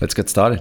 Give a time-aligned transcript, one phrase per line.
[0.00, 0.60] Let's get started.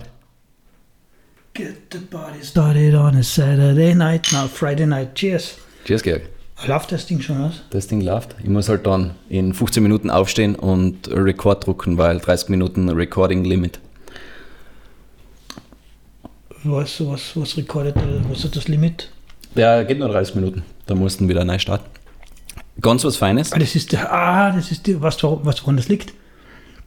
[1.53, 5.13] Get the party started on a Saturday night, now Friday night.
[5.13, 5.57] Cheers.
[5.85, 6.21] Cheers, Georg.
[6.65, 7.61] Läuft das Ding schon aus?
[7.69, 8.35] Das Ding läuft.
[8.41, 13.43] Ich muss halt dann in 15 Minuten aufstehen und Record drucken, weil 30 Minuten Recording
[13.43, 13.79] Limit.
[16.63, 17.95] Was, was, was recordet,
[18.29, 19.11] was ist das Limit?
[19.53, 20.63] Ja, geht nur 30 Minuten.
[20.87, 21.85] Da mussten wir wieder neu starten.
[22.81, 23.53] Ganz was Feines.
[23.53, 26.13] Ah, das ist der, ah, das ist die, was, was woran das liegt?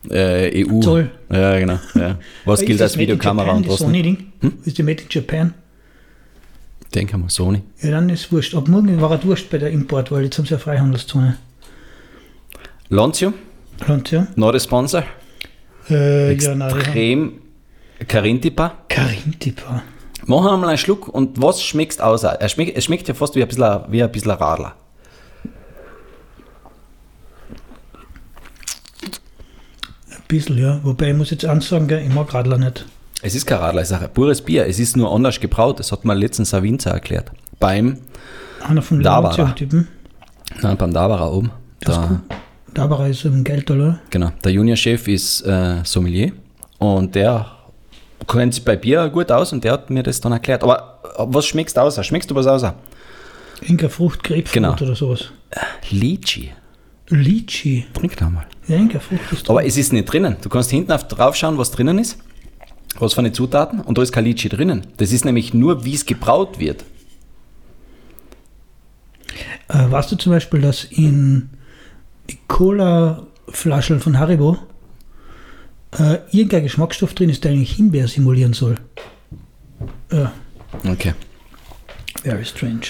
[0.09, 0.81] Äh, EU.
[0.81, 1.11] Zoll.
[1.31, 1.79] Ja, genau.
[1.95, 2.19] Ja.
[2.45, 4.19] Was gilt als Videokamera und was nicht?
[4.41, 4.53] Hm?
[4.65, 5.55] Ist die Made in Japan?
[6.95, 7.63] Denke mal, Sony.
[7.83, 8.55] Ja, dann ist wurscht.
[8.55, 11.37] Ab morgen war er wurscht bei der Import, weil jetzt haben sie eine Freihandelszone.
[13.89, 15.05] Und ja, not a sponsor.
[15.89, 17.33] äh, ja, Extrem
[18.09, 18.79] Carintipa.
[18.89, 19.83] Karintipa.
[20.27, 22.25] Machen wir mal einen Schluck und was schmeckt aus?
[22.25, 24.75] Er schmeckt, es schmeckt ja fast wie ein bisschen, wie ein bisschen Radler.
[30.31, 30.81] Bisschen, ja.
[30.83, 32.87] Wobei ich muss jetzt eins sagen, gell, ich mag Radler nicht.
[33.23, 34.67] Es ist kein Radler, es ist ein pures Bier.
[34.67, 35.79] Es ist nur anders gebraut.
[35.79, 37.31] Das hat mir letztens ein Winzer erklärt.
[37.59, 37.99] Beim,
[38.67, 39.55] Einer von den Da war er.
[39.55, 39.89] Typen.
[40.63, 41.51] nein, beim Dabara oben.
[41.81, 42.21] Das ist Da, cool.
[42.73, 43.99] Da war er ist im Geld, oder?
[44.11, 46.33] genau, der Juniorchef ist äh, Sommelier
[46.79, 47.47] und der
[48.29, 50.63] kennt sich bei Bier gut aus und der hat mir das dann erklärt.
[50.63, 52.03] Aber äh, was schmeckst du aus?
[52.07, 52.65] Schmeckst du was aus?
[53.63, 54.73] Inka Frucht, Grapefruit Genau.
[54.75, 55.25] oder sowas.
[55.91, 56.53] Litchi.
[57.11, 57.87] Litchi.
[57.93, 58.47] Trink da mal.
[58.69, 58.79] Ja,
[59.49, 60.37] Aber es ist nicht drinnen.
[60.43, 62.19] Du kannst hinten auf, drauf schauen, was drinnen ist.
[62.99, 63.81] Was für eine Zutaten.
[63.81, 64.87] Und da ist kein Litchi drinnen.
[64.97, 66.85] Das ist nämlich nur, wie es gebraut wird.
[69.69, 71.51] Äh, weißt du zum Beispiel, dass in
[72.49, 74.59] Cola-Flaschen von Haribo
[75.99, 78.77] äh, irgendein Geschmacksstoff drin ist, der eigentlich Himbeer simulieren soll?
[80.13, 80.33] Ja,
[80.89, 81.15] Okay.
[82.23, 82.87] very strange.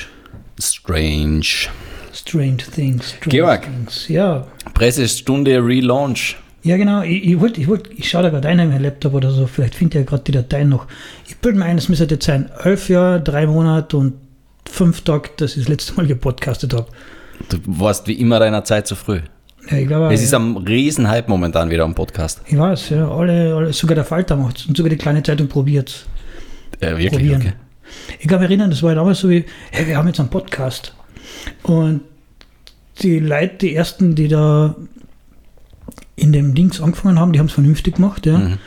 [0.61, 1.69] Strange.
[2.13, 3.11] Strange things.
[3.13, 3.63] Strange Georg.
[3.63, 4.09] Things.
[4.09, 4.47] Ja.
[4.75, 6.37] Pressestunde Relaunch.
[6.63, 7.03] Ja, genau.
[7.03, 9.47] Ich, ich, wollt, ich, wollt, ich schaue da gerade ein in meinen Laptop oder so.
[9.47, 10.87] Vielleicht findet ihr ja gerade die Dateien noch.
[11.27, 14.15] Ich bilde mir ein, es müsste jetzt sein: elf Jahre, drei Monate und
[14.69, 16.87] fünf Tage, dass ich das letzte Mal gepodcastet habe.
[17.49, 19.21] Du warst wie immer deiner Zeit zu früh.
[19.71, 20.37] Ja, ich glaube, Es ist ja.
[20.39, 22.41] am Riesenhype momentan wieder am Podcast.
[22.47, 23.09] ich weiß, ja.
[23.11, 26.07] Alle, alle, sogar der Falter macht und sogar die kleine Zeitung probiert
[26.83, 27.41] Ja, wirklich, probieren.
[27.41, 27.53] okay.
[28.21, 30.95] Ich kann mich erinnern, das war damals so wie, hey, wir haben jetzt einen Podcast.
[31.63, 32.01] Und
[33.03, 34.75] die Leute, die ersten, die da
[36.17, 38.39] in dem Dings angefangen haben, die haben es vernünftig gemacht, ja.
[38.39, 38.59] Mhm.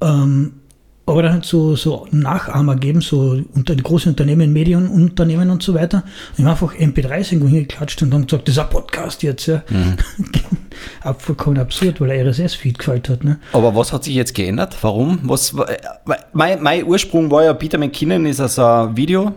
[0.00, 0.52] Ähm,
[1.06, 5.72] aber dann hat so, so Nachahmer gegeben, so unter die großen Unternehmen, Medienunternehmen und so
[5.72, 6.02] weiter.
[6.36, 9.46] Und ich habe einfach MP3s irgendwo hingeklatscht und haben gesagt, das ist ein Podcast jetzt,
[9.46, 9.62] ja.
[9.70, 9.96] Mhm.
[11.00, 13.38] Ab, vollkommen absurd, weil der RSS-Feed gefällt hat, ne?
[13.52, 14.76] Aber was hat sich jetzt geändert?
[14.82, 15.20] Warum?
[15.22, 15.78] Was, wa- äh,
[16.34, 19.32] mein, mein Ursprung war ja, Peter McKinnon ist also ein Video.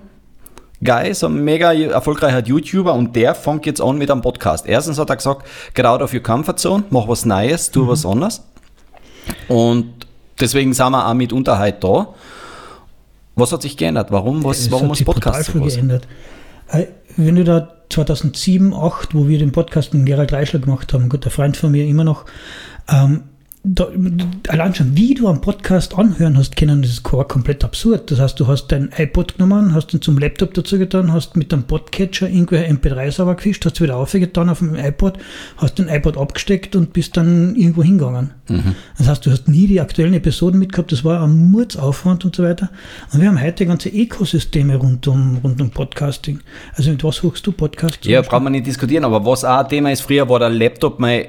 [0.83, 4.65] Guy, so ein mega erfolgreicher YouTuber und der fängt jetzt an mit einem Podcast.
[4.65, 8.05] Erstens hat er gesagt, get out of your comfort zone, mach was Neues, tu was
[8.05, 8.41] anderes.
[9.47, 10.07] Und
[10.39, 12.07] deswegen sind wir auch mitunter heute da.
[13.35, 14.11] Was hat sich geändert?
[14.11, 14.43] Warum?
[14.43, 16.07] Was, Es warum hat muss sich Podcast brutal viel geändert.
[16.69, 21.03] Äh, Wenn du da 2007, 2008, wo wir den Podcast mit Gerald Reichler gemacht haben,
[21.03, 22.25] ein guter Freund von mir immer noch,
[22.89, 23.23] ähm,
[24.47, 28.09] allein schon, wie du einen Podcast anhören hast können, das ist ko- komplett absurd.
[28.09, 31.51] Das heißt, du hast dein iPod genommen, hast ihn zum Laptop dazu getan, hast mit
[31.51, 35.19] dem Podcatcher irgendwelche MP3-Server gefischt, hast wieder aufgetan auf dem iPod,
[35.57, 38.31] hast den iPod abgesteckt und bist dann irgendwo hingegangen.
[38.97, 42.43] Das heißt, du hast nie die aktuellen Episoden mitgehabt, das war ein Murdsaufwand und so
[42.43, 42.69] weiter.
[43.13, 46.39] Und wir haben heute ganze Ökosysteme rund um, rund um Podcasting.
[46.75, 48.05] Also mit was suchst du Podcast?
[48.05, 50.99] Ja, braucht man nicht diskutieren, aber was auch ein Thema ist, früher war der Laptop
[50.99, 51.25] mein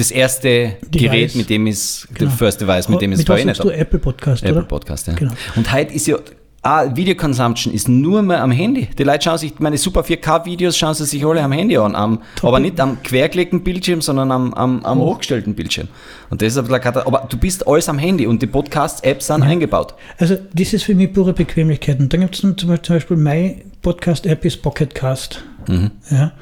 [0.00, 0.90] das erste Device.
[1.10, 2.30] Gerät, mit dem ich, Genau.
[2.30, 3.74] first device, mit dem ich es verwendet habe.
[3.74, 4.66] Apple Podcast, Apple oder?
[4.66, 5.14] Podcast, ja.
[5.14, 5.32] Genau.
[5.56, 6.16] Und heute ist ja,
[6.62, 8.88] ah, Video Consumption ist nur mehr am Handy.
[8.98, 12.22] Die Leute schauen sich, meine Super 4K-Videos schauen sie sich alle am Handy an, am,
[12.42, 15.88] aber nicht am quergelegten Bildschirm, sondern am, am, am hochgestellten Bildschirm.
[16.30, 19.94] Und das ist Katast- aber du bist alles am Handy und die Podcast-Apps sind eingebaut.
[20.18, 21.98] Also das ist für mich pure Bequemlichkeit.
[22.00, 25.42] Und dann gibt es zum Beispiel, zum Beispiel meine Podcast-App ist Pocketcast.
[25.68, 25.90] Mhm.
[26.10, 26.32] Ja.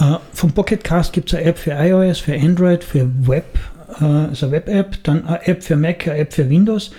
[0.00, 3.58] Äh, vom Pocketcast gibt es eine App für iOS, für Android, für Web,
[4.00, 6.90] äh, eine Web-App, dann eine App für Mac, eine App für Windows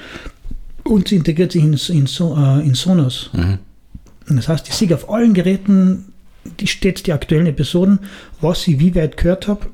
[0.84, 3.30] und sie integriert sich in, in, so, äh, in Sonos.
[3.34, 3.60] Mhm.
[4.28, 6.14] Das heißt, ich sehe auf allen Geräten
[6.60, 8.00] die stets die aktuellen Episoden,
[8.40, 9.68] was ich wie weit gehört habe.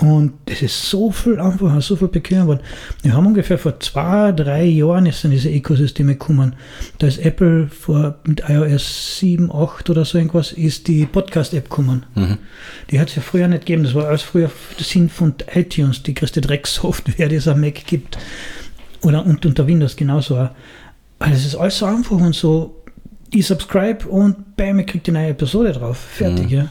[0.00, 2.60] Und es ist so viel einfacher, so viel bequemer geworden.
[3.02, 6.54] Wir haben ungefähr vor zwei, drei Jahren ist dann diese Ökosysteme gekommen.
[6.98, 12.06] Da ist Apple vor, mit iOS 7, 8 oder so irgendwas, ist die Podcast-App gekommen.
[12.14, 12.38] Mhm.
[12.92, 13.82] Die hat es ja früher nicht gegeben.
[13.82, 17.84] Das war alles früher der Sinn von iTunes, die größte Drecksoftware, die es am Mac
[17.84, 18.18] gibt.
[19.02, 20.36] Oder und unter Windows genauso.
[20.38, 20.50] auch.
[21.18, 22.84] Also es ist alles so einfach und so.
[23.34, 25.98] Ich subscribe und bam, ich krieg die neue Episode drauf.
[25.98, 26.50] Fertig, Mhm.
[26.56, 26.70] ja.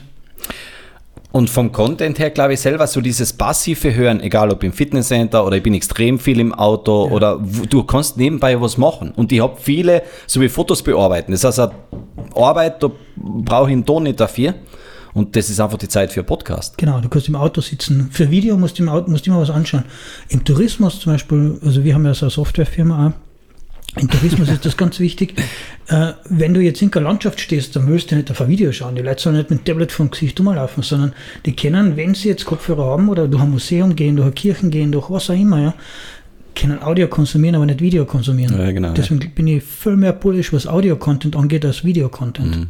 [1.32, 5.46] Und vom Content her, glaube ich, selber so dieses passive Hören, egal ob im Fitnesscenter
[5.46, 9.12] oder ich bin extrem viel im Auto oder w- du kannst nebenbei was machen.
[9.16, 11.34] Und ich habe viele, so wie Fotos bearbeiten.
[11.34, 11.72] Das heißt, eine
[12.36, 14.56] Arbeit, da brauche ich einen Ton nicht dafür.
[15.14, 16.78] Und das ist einfach die Zeit für einen Podcast.
[16.78, 18.10] Genau, du kannst im Auto sitzen.
[18.12, 19.84] Für Video musst du im Auto, musst du immer was anschauen.
[20.30, 23.27] Im Tourismus zum Beispiel, also wir haben ja so eine Softwarefirma auch.
[23.95, 25.34] Im Tourismus ist das ganz wichtig.
[25.88, 28.72] Äh, wenn du jetzt in der Landschaft stehst, dann willst du nicht auf ein Video
[28.72, 28.95] schauen.
[28.95, 31.13] Die Leute sollen nicht mit dem Tablet vom Gesicht rumlaufen, sondern
[31.45, 34.69] die können, wenn sie jetzt Kopfhörer haben oder durch ein Museum gehen, durch eine Kirchen
[34.69, 35.74] gehen, durch was auch immer, ja,
[36.54, 38.60] können Audio konsumieren, aber nicht Video konsumieren.
[38.60, 42.68] Ja, genau, Deswegen bin ich viel mehr bullish, was Audio-Content angeht, als Video-Content.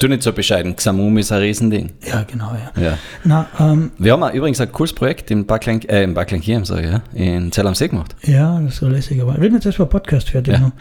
[0.00, 0.74] Tu nicht so bescheiden.
[0.76, 1.90] Xamum ist ein Riesending.
[2.08, 2.82] Ja, genau, ja.
[2.82, 2.98] Ja.
[3.22, 6.90] Na, ähm, Wir haben übrigens ein cooles Projekt in Backlang, äh, in Backlang sag ich,
[6.90, 8.16] ja, in Zell am See gemacht.
[8.22, 9.20] Ja, das war lässig.
[9.20, 10.54] Aber reden wir jetzt erstmal Podcast fertig.
[10.54, 10.60] Ja.
[10.60, 10.72] noch.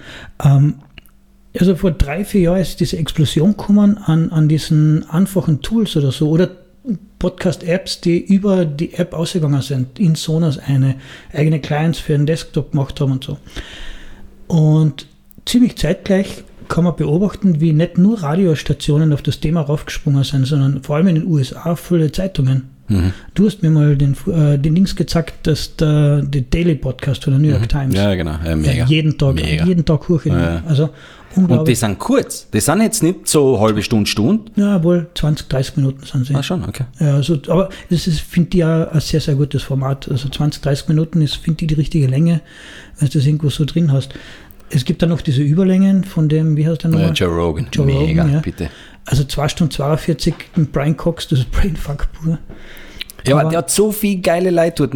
[0.41, 0.75] Ähm,
[1.59, 6.13] also vor drei, vier Jahren ist diese Explosion gekommen an, an diesen einfachen Tools oder
[6.13, 6.51] so oder
[7.19, 9.99] Podcast-Apps, die über die App ausgegangen sind.
[9.99, 10.95] In Sonos eine
[11.33, 13.37] eigene Clients für den Desktop gemacht haben und so.
[14.47, 15.07] Und
[15.45, 20.81] ziemlich zeitgleich kann man beobachten, wie nicht nur Radiostationen auf das Thema raufgesprungen sind, sondern
[20.83, 22.69] vor allem in den USA viele Zeitungen.
[22.87, 23.13] Mhm.
[23.35, 27.33] Du hast mir mal den, äh, den Links gezeigt, dass der, der Daily Podcast von
[27.33, 27.95] der New York Times Mhm.
[27.95, 28.35] Ja, genau.
[28.43, 28.71] Ja, mega.
[28.73, 29.65] ja, jeden Tag, Mega.
[29.65, 30.25] jeden Tag hoch.
[30.25, 30.63] Ja.
[30.67, 30.89] Also
[31.35, 32.49] Und die sind kurz.
[32.49, 34.51] Die sind jetzt nicht so halbe Stunde, Stunde.
[34.55, 36.33] ja, wohl 20, 30 Minuten sind sie.
[36.33, 36.85] Ah, schon, okay.
[36.99, 40.09] Ja, also, aber das ist, finde ich, ja ein sehr, sehr gutes Format.
[40.09, 42.41] Also 20, 30 Minuten ist, finde ich, die richtige Länge,
[42.97, 44.13] wenn du das irgendwo so drin hast.
[44.71, 47.13] Es gibt dann noch diese Überlängen von dem, wie heißt der Ja, nochmal?
[47.15, 47.67] Joe Rogan.
[47.71, 48.39] Joe mega, Rogan, ja.
[48.39, 48.69] bitte.
[49.05, 52.37] Also 2 Stunden 42 mit Brian Cox, das ist Brainfuck pur.
[53.27, 54.49] Ja, aber der hat so viel geile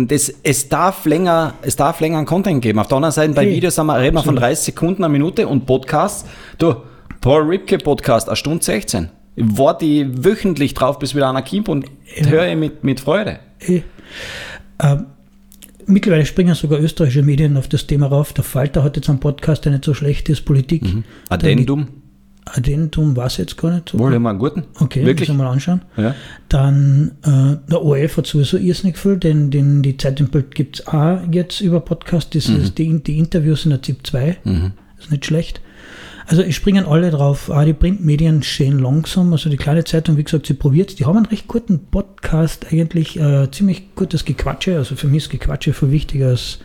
[0.08, 2.80] Das, es, darf länger, es darf länger einen Content geben.
[2.80, 5.12] Auf der anderen Seite, bei Hey, Videos haben wir, reden wir von 30 Sekunden, eine
[5.12, 6.26] Minute und Podcasts.
[6.58, 6.76] Du,
[7.20, 9.10] Paul Ripke Podcast, eine Stunde 16.
[9.36, 11.86] Ich warte ich wöchentlich drauf, bis wieder einer kommt und
[12.16, 12.28] Ja.
[12.28, 13.40] höre ich mit, mit Freude.
[13.68, 13.82] Eh.
[14.82, 15.06] Ähm,
[15.88, 18.34] mittlerweile springen sogar österreichische Medien auf das Thema rauf.
[18.34, 20.84] Der Falter hat jetzt einen Podcast, der nicht so schlecht ist, Politik.
[20.84, 21.04] Mhm.
[21.30, 21.88] Addendum,
[22.46, 24.00] Addendum war es jetzt gar nicht so.
[24.00, 24.64] wohl immer einen guten.
[24.80, 25.30] Okay, Wirklich?
[25.30, 25.82] müssen wir mal anschauen.
[25.98, 26.14] Ja.
[26.50, 30.80] Dann äh, der ORF hat sowieso irrsinnig viel, denn den, die Zeit im Bild gibt
[30.80, 32.36] es auch jetzt über Podcast.
[32.36, 34.38] Das ist die, die Interviews in der ZIP 2.
[34.44, 34.72] Mhm.
[35.00, 35.62] Ist nicht schlecht.
[36.34, 37.52] Also es springen alle drauf.
[37.52, 39.32] Auch die Printmedien stehen langsam.
[39.34, 43.20] Also die kleine Zeitung, wie gesagt, sie probiert Die haben einen recht guten Podcast, eigentlich
[43.20, 44.78] äh, ziemlich gutes Gequatsche.
[44.78, 46.58] Also für mich ist Gequatsche viel wichtiger als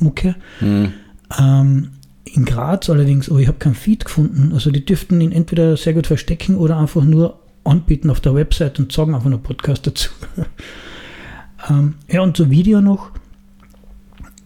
[0.00, 0.34] Mucke.
[0.60, 0.94] Mhm.
[1.38, 1.90] Ähm,
[2.24, 4.50] in Graz allerdings, aber ich habe keinen Feed gefunden.
[4.54, 8.80] Also die dürften ihn entweder sehr gut verstecken oder einfach nur anbieten auf der Website
[8.80, 10.10] und sagen einfach nur Podcast dazu.
[11.70, 13.12] ähm, ja, und so Video noch.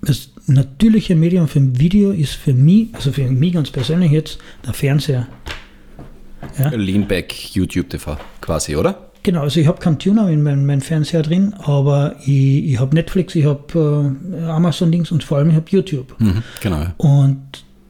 [0.02, 4.38] Das natürliche Medium für ein Video ist für mich, also für mich ganz persönlich jetzt,
[4.64, 5.26] der Fernseher.
[6.58, 6.69] Ja.
[6.70, 9.10] Leanback YouTube TV quasi, oder?
[9.22, 12.94] Genau, also ich habe keinen Tuner in meinem mein Fernseher drin, aber ich, ich habe
[12.94, 16.14] Netflix, ich habe äh, Amazon-Dings und vor allem ich habe YouTube.
[16.20, 16.44] Mhm.
[16.62, 16.87] Genau.
[16.99, 17.42] Und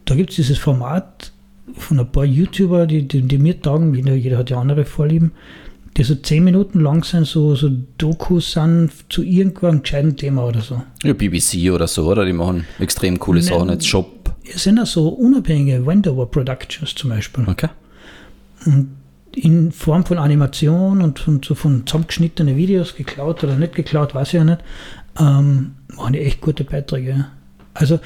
[0.06, 1.32] da gibt es dieses Format
[1.75, 5.32] von ein paar YouTuber, die, die, die mir taugen, jeder, jeder hat ja andere Vorlieben,
[5.96, 10.60] die so zehn Minuten lang sind, so, so Dokus sind zu irgendeinem gescheiten Thema oder
[10.60, 10.82] so.
[11.02, 12.25] Ja, BBC oder so, oder?
[12.25, 13.48] Die machen extrem coole Nein.
[13.48, 13.69] Sachen.
[13.70, 14.34] Jetzt Shop.
[14.44, 17.44] Es sind auch so unabhängige Wendover Productions zum Beispiel.
[17.48, 17.69] Okay.
[19.34, 24.28] in Form von Animation und von, so von zusammengeschnittene Videos, geklaut oder nicht geklaut, weiß
[24.28, 24.60] ich ja nicht,
[25.19, 27.26] ähm, machen die echt gute Beiträge.
[27.75, 28.00] Also,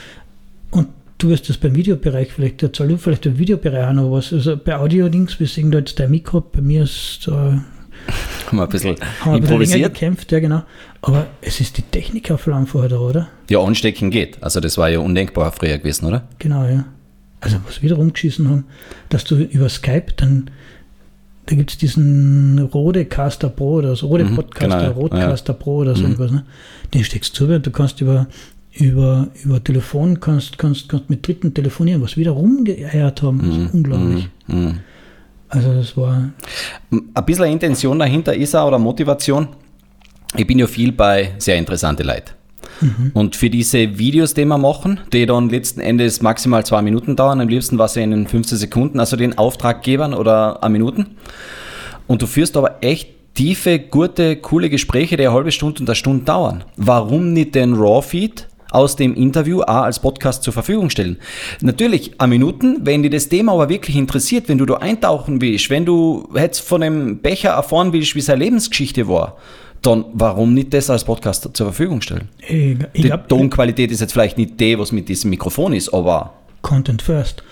[0.70, 0.88] und
[1.18, 4.32] du wirst das beim Videobereich vielleicht, erzähl du vielleicht im Videobereich auch noch was.
[4.32, 7.58] Also bei Audio-Dings, wir sehen da jetzt dein Mikro, bei mir ist äh,
[8.52, 9.94] haben Haben wir ein bisschen wir ein bisschen improvisiert.
[9.94, 10.62] gekämpft, ja genau.
[11.02, 12.46] Aber es ist die Technik auf
[12.88, 13.28] da, oder?
[13.48, 14.42] Ja, anstecken geht.
[14.42, 16.22] Also das war ja undenkbar früher gewesen, oder?
[16.38, 16.84] Genau, ja.
[17.40, 18.64] Also was wir da rumgeschissen haben,
[19.08, 20.50] dass du über Skype dann,
[21.46, 24.90] da gibt es diesen Rode Caster Pro oder so, Rode Mhm, Podcaster, genau, ja.
[24.90, 26.10] Rodecaster Pro oder so Mhm.
[26.12, 26.44] irgendwas, ne?
[26.92, 28.26] Den steckst du und du kannst über,
[28.74, 33.74] über, über Telefon, kannst, kannst, kannst mit Dritten telefonieren, was wir da rumgeeiert haben, ist
[33.74, 34.28] unglaublich.
[34.46, 34.80] Mhm.
[35.52, 35.58] Mhm.
[35.58, 36.30] Also das war,
[36.90, 39.48] Ein bisschen Intention dahinter ist auch, oder Motivation.
[40.36, 42.32] Ich bin ja viel bei sehr interessante Leute.
[43.12, 47.40] Und für diese Videos, die wir machen, die dann letzten Endes maximal zwei Minuten dauern,
[47.40, 51.16] am liebsten was in 15 Sekunden, also den Auftraggebern oder eine Minuten.
[52.06, 55.94] Und du führst aber echt tiefe, gute, coole Gespräche, die eine halbe Stunde und eine
[55.94, 56.64] Stunde dauern.
[56.76, 61.18] Warum nicht den Raw-Feed aus dem Interview auch als Podcast zur Verfügung stellen?
[61.60, 65.70] Natürlich, eine Minuten, wenn dir das Thema aber wirklich interessiert, wenn du da eintauchen willst,
[65.70, 69.36] wenn du jetzt von dem Becher erfahren willst, wie seine Lebensgeschichte war,
[69.82, 72.28] dann warum nicht das als Podcast zur Verfügung stellen?
[72.46, 75.92] ich, ich Die glaube, Tonqualität ist jetzt vielleicht nicht die, was mit diesem Mikrofon ist,
[75.92, 77.42] aber Content first.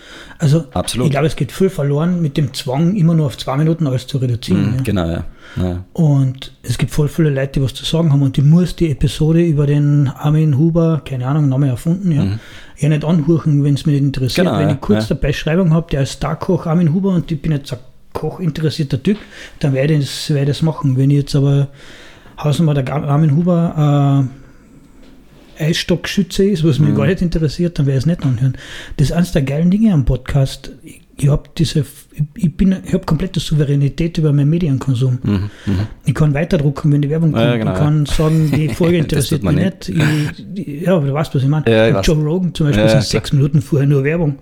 [0.41, 1.07] Also Absolut.
[1.07, 4.07] ich glaube, es geht viel verloren mit dem Zwang, immer nur auf zwei Minuten alles
[4.07, 4.71] zu reduzieren.
[4.71, 4.83] Mhm, ja.
[4.85, 5.25] Genau, ja.
[5.57, 5.85] ja.
[5.93, 8.23] Und es gibt voll viele Leute, die was zu sagen haben.
[8.23, 12.39] Und die muss die Episode über den Armin Huber, keine Ahnung, Name erfunden, ja,
[12.77, 14.47] ja nicht anhören, wenn es mich nicht interessiert.
[14.47, 15.17] Genau, wenn ich kurz ja.
[15.17, 17.81] dabei Beschreibung habe, der ist Starkoch Armin Huber und ich bin jetzt ein
[18.13, 19.19] Koch-interessierter Typ,
[19.59, 20.97] dann werde ich, das, werde ich das machen.
[20.97, 21.69] Wenn ich jetzt aber
[22.39, 24.48] Hausnummer der Armin Huber äh,
[25.59, 26.87] Eisstockschütze ist, was Mhm.
[26.89, 28.55] mich gar nicht interessiert, dann werde ich es nicht anhören.
[28.97, 30.71] Das ist eines der geilen Dinge am Podcast.
[30.83, 31.81] Ich, ich habe diese,
[32.13, 35.19] ich, ich bin, ich habe komplette Souveränität über meinen Medienkonsum.
[36.07, 37.45] Ich kann weiterdrucken, wenn die Werbung kommt.
[37.45, 39.89] Mhm, Ja, genau, ich kann sagen, die Folge interessiert mich nicht.
[39.89, 39.99] Ich,
[40.55, 41.65] ich, ja, du weißt, was ich meine.
[41.69, 42.01] Ja.
[42.03, 44.39] Joe Rogan zum Beispiel Ja, sind sechs Minuten vorher nur Werbung.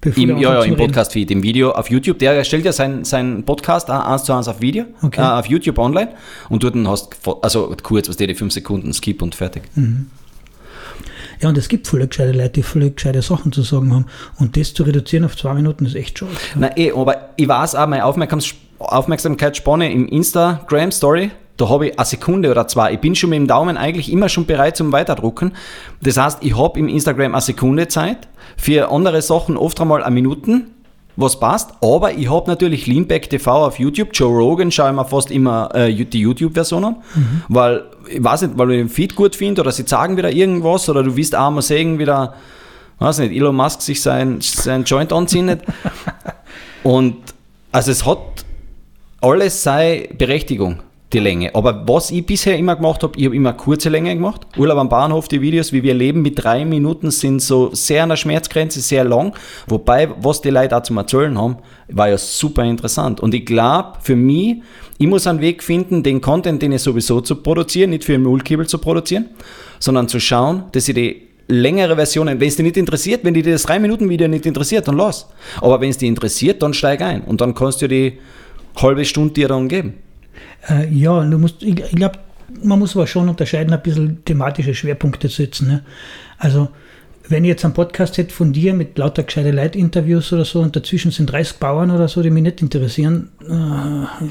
[0.00, 0.76] Bevor Im, ja, ja, im.
[0.76, 2.20] Podcast-Feed, im Video auf YouTube.
[2.20, 5.20] Der stellt ja seinen sein Podcast eins zu eins auf Video, Okay.
[5.20, 6.12] äh, auf YouTube online.
[6.48, 9.64] Und dort hast du, also kurz, was die, die fünf Sekunden Skip und fertig.
[11.40, 14.06] Ja, und es gibt viele gescheite Leute, die viele gescheite Sachen zu sagen haben.
[14.38, 16.32] Und das zu reduzieren auf zwei Minuten ist echt schade.
[16.56, 22.50] Na eh, aber ich weiß auch, meine Aufmerksamkeitsspanne im Instagram-Story, da habe ich eine Sekunde
[22.50, 22.92] oder zwei.
[22.94, 25.52] Ich bin schon mit dem Daumen eigentlich immer schon bereit zum Weiterdrucken.
[26.00, 30.14] Das heißt, ich habe im Instagram eine Sekunde Zeit, für andere Sachen oft einmal eine
[30.14, 30.68] Minuten,
[31.18, 31.72] was passt.
[31.80, 34.10] Aber ich habe natürlich Leanback TV auf YouTube.
[34.12, 36.96] Joe Rogan schaue ich mir fast immer äh, die YouTube-Version an,
[37.48, 40.88] weil ich weiß nicht, weil ich den Feed gut finde oder sie sagen wieder irgendwas
[40.88, 42.34] oder du willst auch mal sehen, wieder,
[43.00, 45.62] weiß nicht, Elon Musk sich sein, sein Joint anzündet.
[46.84, 47.16] Und
[47.72, 48.44] also es hat
[49.20, 50.78] alles seine Berechtigung,
[51.12, 51.54] die Länge.
[51.54, 54.42] Aber was ich bisher immer gemacht habe, ich habe immer kurze Länge gemacht.
[54.56, 58.10] Urlaub am Bahnhof, die Videos, wie wir leben mit drei Minuten, sind so sehr an
[58.10, 59.34] der Schmerzgrenze, sehr lang.
[59.66, 61.56] Wobei, was die Leute auch zum Erzählen haben,
[61.88, 63.20] war ja super interessant.
[63.20, 64.56] Und ich glaube, für mich,
[64.98, 68.24] ich muss einen Weg finden, den Content, den ich sowieso zu produzieren, nicht für einen
[68.24, 69.30] Nullkibel zu produzieren,
[69.78, 73.44] sondern zu schauen, dass ich die längere Versionen, wenn es dich nicht interessiert, wenn dich
[73.44, 75.26] das 3-Minuten-Video nicht interessiert, dann lass.
[75.62, 77.22] Aber wenn es dich interessiert, dann steig ein.
[77.22, 78.18] Und dann kannst du die
[78.76, 79.94] halbe Stunde dir dann geben.
[80.68, 82.18] Äh, ja, du musst, ich, ich glaube,
[82.62, 85.68] man muss aber schon unterscheiden, ein bisschen thematische Schwerpunkte setzen.
[85.68, 85.82] Ne?
[86.38, 86.68] Also,
[87.28, 90.74] wenn ich jetzt einen Podcast hätte von dir mit lauter gescheite Leitinterviews oder so und
[90.74, 93.52] dazwischen sind 30 Bauern oder so, die mich nicht interessieren, äh,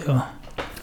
[0.07, 0.27] ja.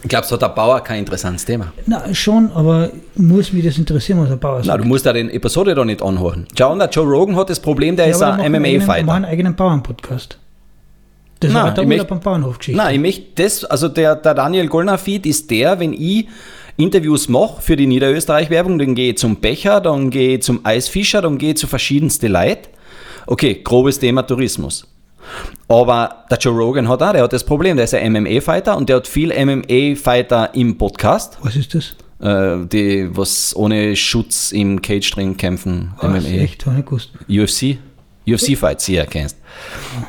[0.03, 1.73] Ich glaube, so hat der Bauer kein interessantes Thema.
[1.87, 4.85] Na, schon, aber muss mich das interessieren, was der Bauer Na, sagt.
[4.85, 6.47] du musst da den Episode da nicht anhören.
[6.57, 9.11] Schau, der Joe Rogan hat das Problem, der Ja, ist ein MMA-Fighter.
[9.13, 10.39] einen eigenen Bauernpodcast.
[11.45, 12.77] Das Nein, ist der Urlaub am Bahnhof-Geschichte.
[12.77, 16.27] Nein, ich möchte das, also der, der Daniel Gollner-Feed ist der, wenn ich
[16.77, 21.23] Interviews mache für die Niederösterreich-Werbung, dann gehe ich zum Becher, dann gehe ich zum Eisfischer,
[21.23, 22.69] dann gehe ich zu verschiedensten Leuten.
[23.27, 24.87] Okay, grobes Thema Tourismus.
[25.69, 28.89] Aber der Joe Rogan hat auch, der hat das Problem, der ist ein MMA-Fighter und
[28.89, 31.95] der hat viel MMA-Fighter im Podcast, Was ist das?
[32.21, 36.43] äh, die was ohne Schutz im Cage-Ring kämpfen, Was, MMA.
[36.43, 37.11] echt, ich gewusst.
[37.29, 37.79] UFC?
[38.27, 39.37] UFC-Fights, sicher kennst.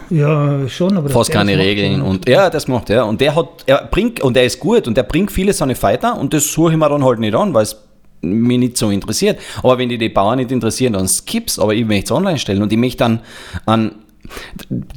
[0.09, 1.09] Ja, schon, aber...
[1.09, 3.05] Fast keine Regeln und ja, das macht er.
[3.05, 6.17] Und der hat, er bringt, und er ist gut und er bringt viele seine Fighter
[6.17, 7.75] und das suche ich mir dann halt nicht an, weil es
[8.21, 9.39] mich nicht so interessiert.
[9.59, 12.61] Aber wenn die die Bauern nicht interessieren, dann skips, aber ich möchte es online stellen
[12.61, 13.21] und ich möchte dann
[13.65, 13.95] an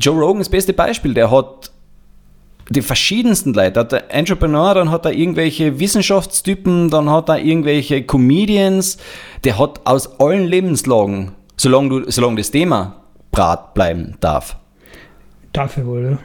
[0.00, 1.70] Joe Rogan das beste Beispiel, der hat
[2.70, 3.80] die verschiedensten Leute.
[3.80, 8.98] Hat der Entrepreneur, dann hat er irgendwelche Wissenschaftstypen, dann hat er irgendwelche Comedians.
[9.44, 12.96] Der hat aus allen Lebenslagen, solange, du, solange das Thema
[13.38, 14.56] brat bleiben darf.
[15.52, 16.18] Dafür wohl,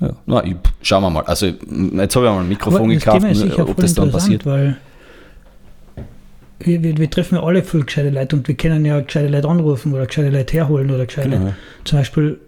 [0.00, 0.06] ja.
[0.06, 1.24] Ja, na, ich, schauen wir mal.
[1.24, 3.24] Also, jetzt habe ich mal ein Mikrofon gekauft,
[3.58, 4.46] ob das dann passiert.
[4.46, 4.76] Weil
[6.58, 9.48] wir, wir, wir treffen ja alle viel gescheite Leute und wir können ja gescheite Leute
[9.48, 11.54] anrufen oder gescheite Leute herholen oder gescheite Genau.
[11.84, 12.38] Zum Beispiel,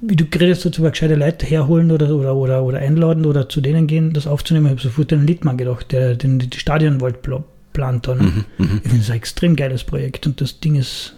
[0.00, 3.60] wie du redest dazu über gescheite Leute herholen oder, oder, oder, oder einladen oder zu
[3.60, 4.66] denen gehen, das aufzunehmen.
[4.66, 8.44] Ich habe sofort an den Liedmann gedacht, der den die Stadionwald pl- plant dann.
[8.58, 11.14] Mhm, Ich finde es ein extrem geiles Projekt und das Ding ist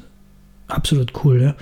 [0.68, 1.42] absolut cool.
[1.42, 1.54] Ja.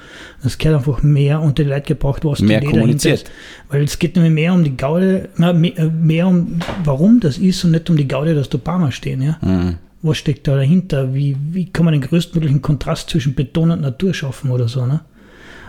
[0.44, 3.24] Es gehört einfach mehr unter die Leute gebracht, was Mehr die kommuniziert.
[3.68, 7.38] Weil es geht nämlich mehr um die Gaude, na, mehr, äh, mehr um warum das
[7.38, 9.22] ist und nicht um die Gaude, dass da Baumer stehen.
[9.22, 9.38] Ja.
[9.40, 9.78] Mhm.
[10.02, 11.14] Was steckt da dahinter?
[11.14, 14.84] Wie, wie kann man den größtmöglichen Kontrast zwischen Beton und Natur schaffen oder so?
[14.84, 15.00] Ne?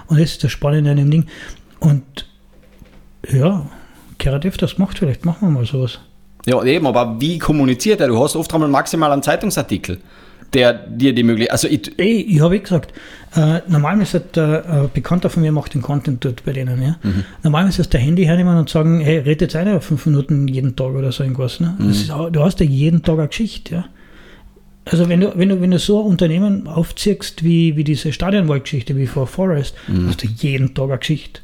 [0.08, 1.26] Und das ist das Spannende an dem Ding.
[1.80, 2.28] Und
[3.32, 3.66] ja,
[4.20, 4.58] F.
[4.58, 6.00] das macht vielleicht, machen wir mal sowas.
[6.46, 8.08] Ja, eben, aber wie kommuniziert er?
[8.08, 10.00] Du hast oft einmal maximal einen Zeitungsartikel,
[10.54, 11.52] der dir die Möglichkeit.
[11.52, 12.94] Also, ich, Ey, ich habe eh gesagt,
[13.36, 16.82] äh, normalerweise hat der äh, Bekannter von mir macht den Content dort bei denen.
[16.82, 16.98] Ja?
[17.42, 20.76] Normalerweise ist der Handy hernehmen und sagen, hey, red jetzt eine auf fünf Minuten jeden
[20.76, 21.60] Tag oder so irgendwas.
[21.60, 21.76] Ne?
[21.80, 23.76] Das ist, du hast ja jeden Tag eine Geschichte.
[23.76, 23.86] Ja?
[24.86, 28.98] Also wenn du, wenn du, wenn du so ein Unternehmen aufziehst wie, wie diese Stadionwaldgeschichte,
[28.98, 29.76] wie vor Forest,
[30.08, 31.42] hast du jeden Tag eine Geschichte.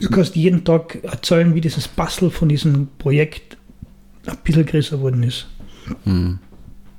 [0.00, 3.56] Du kannst jeden Tag erzählen, wie dieses Bastel von diesem Projekt
[4.26, 5.46] ein bisschen größer geworden ist.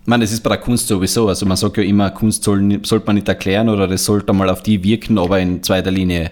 [0.03, 1.29] Ich meine, das ist bei der Kunst sowieso.
[1.29, 4.50] Also man sagt ja immer, Kunst soll, sollte man nicht erklären oder das sollte mal
[4.50, 6.31] auf die wirken, aber in zweiter Linie.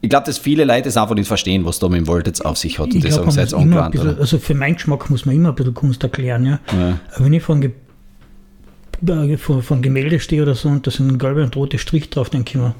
[0.00, 2.42] Ich glaube, dass viele Leute es einfach nicht verstehen, was da mit dem Volt jetzt
[2.42, 2.86] auf sich hat.
[2.86, 3.92] Und Ich glaub, sagen, ein ungewandt.
[3.92, 6.58] bisschen, also für meinen Geschmack muss man immer ein bisschen Kunst erklären, ja.
[6.72, 6.98] Ja.
[7.14, 7.72] Aber wenn ich von, Ge
[9.06, 12.30] äh, von, von Gemälde stehe oder so und da sind gelbe und rote Strich drauf,
[12.30, 12.74] denke ich mir,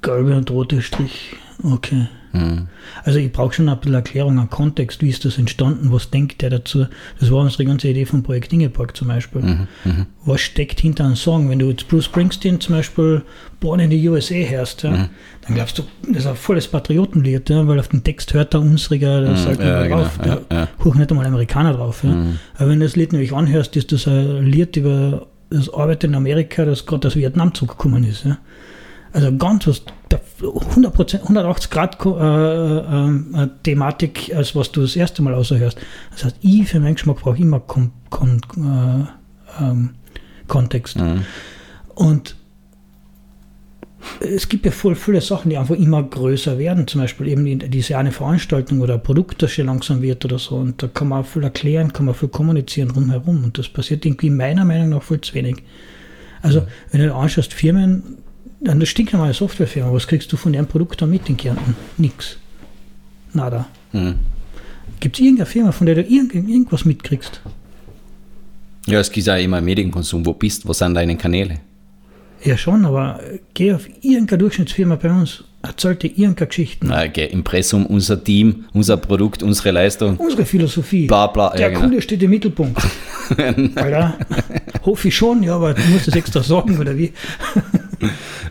[0.00, 1.34] gelbe und rote Strich,
[1.64, 2.06] okay.
[2.32, 2.68] Mhm.
[3.04, 6.42] Also ich brauche schon ein bisschen Erklärung, einen Kontext, wie ist das entstanden, was denkt
[6.42, 6.86] der dazu.
[7.20, 9.40] Das war unsere ganze Idee vom Projekt Ingeborg zum Beispiel.
[9.42, 10.06] Mhm.
[10.24, 11.48] Was steckt hinter einem Song?
[11.48, 13.22] Wenn du jetzt Bruce Springsteen zum Beispiel
[13.60, 15.08] Born in the USA hörst, ja, Mhm.
[15.46, 18.60] dann glaubst du, das ist ein volles Patriotenlied, ja, weil auf den Text hört der
[18.60, 20.68] unsriger, da Mhm, sagt ja, man drauf, genau, da ja, ja.
[20.84, 22.04] hoch nicht einmal Amerikaner drauf.
[22.04, 22.10] Ja.
[22.10, 22.38] Mhm.
[22.56, 26.14] Aber wenn du das Lied nämlich anhörst, ist das ein Lied über das Arbeit in
[26.14, 28.24] Amerika, das gerade aus Vietnam zurückgekommen ist.
[28.26, 28.36] Ja.
[29.18, 29.82] Also ganz was,
[30.12, 35.76] der 100%, 180 Grad äh, äh, äh, Thematik, als was du das erste Mal außerhörst.
[36.12, 39.90] Das heißt, ich für meinen Geschmack brauche immer Kon Kon äh, ähm,
[40.46, 40.98] Kontext.
[40.98, 41.24] Mhm.
[41.96, 42.36] Und
[44.20, 46.86] es gibt ja voll viele Sachen, die einfach immer größer werden.
[46.86, 50.38] Zum Beispiel eben die- diese eine Veranstaltung oder ein Produkt, das schon langsam wird oder
[50.38, 50.54] so.
[50.58, 53.42] Und da kann man auch viel erklären, kann man viel kommunizieren drumherum.
[53.42, 55.64] Und das passiert irgendwie meiner Meinung nach viel zu wenig.
[56.40, 58.18] Also, wenn du anschaust, Firmen,
[58.66, 61.76] eine stinknormale Softwarefirma, was kriegst du von deren Produkt da mit in Kärnten?
[61.96, 62.38] Nix.
[63.32, 63.66] Nada.
[63.92, 64.14] Mhm.
[65.00, 67.40] Gibt es irgendeine Firma, von der du irgend, irgendwas mitkriegst?
[68.86, 70.24] Ja, es gibt ja immer Medienkonsum.
[70.24, 71.60] Wo bist Wo sind deine Kanäle?
[72.44, 76.86] Ja, schon, aber äh, geh auf irgendeine Durchschnittsfirma bei uns, erzähl dir irgendeine Geschichten.
[76.88, 80.16] Na, okay, Impressum, unser Team, unser Produkt, unsere Leistung.
[80.16, 81.06] Unsere Philosophie.
[81.06, 81.80] Bla, bla, Der ja, genau.
[81.80, 82.80] Kunde steht im Mittelpunkt.
[83.74, 84.16] Alter,
[84.84, 87.12] hoffe ich schon, ja, aber du musst das extra sagen, oder wie?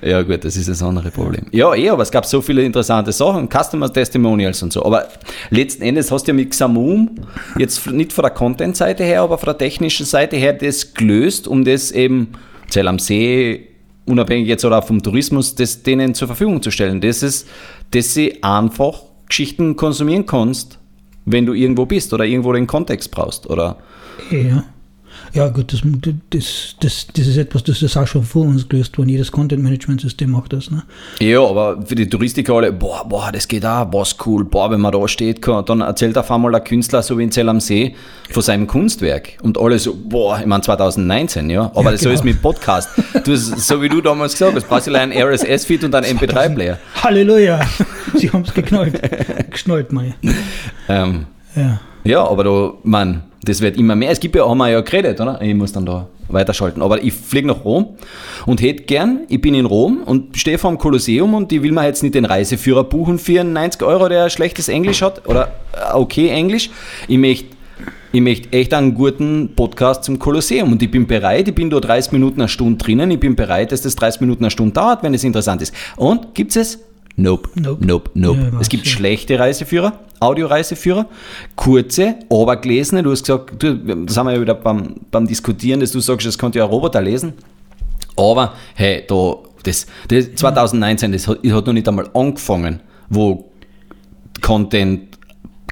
[0.02, 1.46] Ja, gut, das ist das andere Problem.
[1.52, 4.86] Ja, eh, aber es gab so viele interessante Sachen, Customer Testimonials und so.
[4.86, 5.08] Aber
[5.50, 7.12] letzten Endes hast du ja mit Xamum
[7.58, 11.64] jetzt nicht von der Content-Seite her, aber von der technischen Seite her das gelöst, um
[11.64, 12.30] das eben
[12.70, 13.68] Zell am See,
[14.06, 17.02] unabhängig jetzt oder auch vom Tourismus, das denen zur Verfügung zu stellen.
[17.02, 17.48] Das ist,
[17.92, 20.80] dass sie einfach Geschichten konsumieren kannst,
[21.26, 23.50] wenn du irgendwo bist oder irgendwo den Kontext brauchst.
[23.50, 23.78] Oder
[24.32, 24.64] Ja.
[25.34, 25.82] Ja, gut, das,
[26.30, 29.10] das, das, das ist etwas, das ist auch schon vor uns gelöst worden.
[29.10, 30.72] Jedes Content-Management-System macht das.
[30.72, 30.84] Ne?
[31.20, 34.82] Ja, aber für die Touristiker alle, boah, boah, das geht auch, was cool, boah, wenn
[34.82, 37.60] man da steht, kann, dann erzählt auf einmal der Künstler, so wie in Zell am
[37.60, 37.96] See,
[38.32, 39.38] von seinem Kunstwerk.
[39.44, 42.20] Und alle so, boah, ich meine 2019, ja, aber Ja, das so genau.
[42.20, 42.90] ist mit Podcast.
[43.24, 46.78] Du, so wie du damals gesagt hast, brauchst du einen RSS-Feed und einen MP3-Player.
[47.04, 47.60] Halleluja!
[48.16, 49.00] Sie haben es geknallt.
[49.52, 50.16] Geschnallt, meine.
[50.88, 51.26] Ähm,
[51.56, 51.80] Ja.
[52.04, 54.12] ja, aber da, man, das wird immer mehr.
[54.12, 55.42] Es gibt ja, haben wir ja geredet, oder?
[55.42, 56.82] Ich muss dann da weiterschalten.
[56.82, 57.96] Aber ich fliege nach Rom
[58.46, 61.72] und hätte gern, ich bin in Rom und stehe vor dem Kolosseum und ich will
[61.72, 65.94] mir jetzt nicht den Reiseführer buchen für 90 Euro, der schlechtes Englisch hat oder äh,
[65.94, 66.70] okay Englisch.
[67.08, 67.58] Ich möchte
[68.14, 71.80] ich möchte echt einen guten Podcast zum Kolosseum und ich bin bereit, ich bin da
[71.80, 75.04] 30 Minuten eine Stunde drinnen, ich bin bereit, dass das 30 Minuten eine Stunde dauert,
[75.04, 75.74] wenn es interessant ist.
[75.98, 76.80] Und gibt es?
[77.20, 77.84] Nope, Nope.
[77.86, 78.52] nope, nope.
[78.54, 78.92] Ja, es gibt ja.
[78.92, 81.08] schlechte Reiseführer, Audioreiseführer,
[81.56, 83.02] kurze, aber gelesene.
[83.02, 83.76] Du hast gesagt, du,
[84.06, 86.70] das haben wir ja wieder beim, beim Diskutieren, dass du sagst, das konnte ja ein
[86.70, 87.34] Roboter lesen.
[88.16, 93.50] Aber hey, da, das, das 2019, das hat, hat noch nicht einmal angefangen, wo
[94.42, 95.18] Content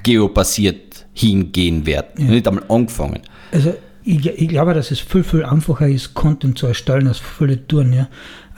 [0.02, 2.18] geobasiert hingehen wird.
[2.18, 3.20] Noch Nicht einmal angefangen.
[3.52, 7.66] Also ich, ich glaube, dass es viel, viel einfacher ist, Content zu erstellen, als viele
[7.66, 7.92] tun.
[7.92, 8.08] Ja.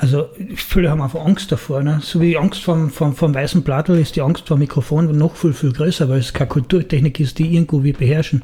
[0.01, 1.83] Also viele haben einfach Angst davor.
[1.83, 1.99] Ne?
[2.03, 5.53] So wie Angst vom, vom, vom weißen Plattel ist die Angst vor Mikrofon noch viel,
[5.53, 8.43] viel größer, weil es keine Kulturtechnik ist, die irgendwo wir beherrschen.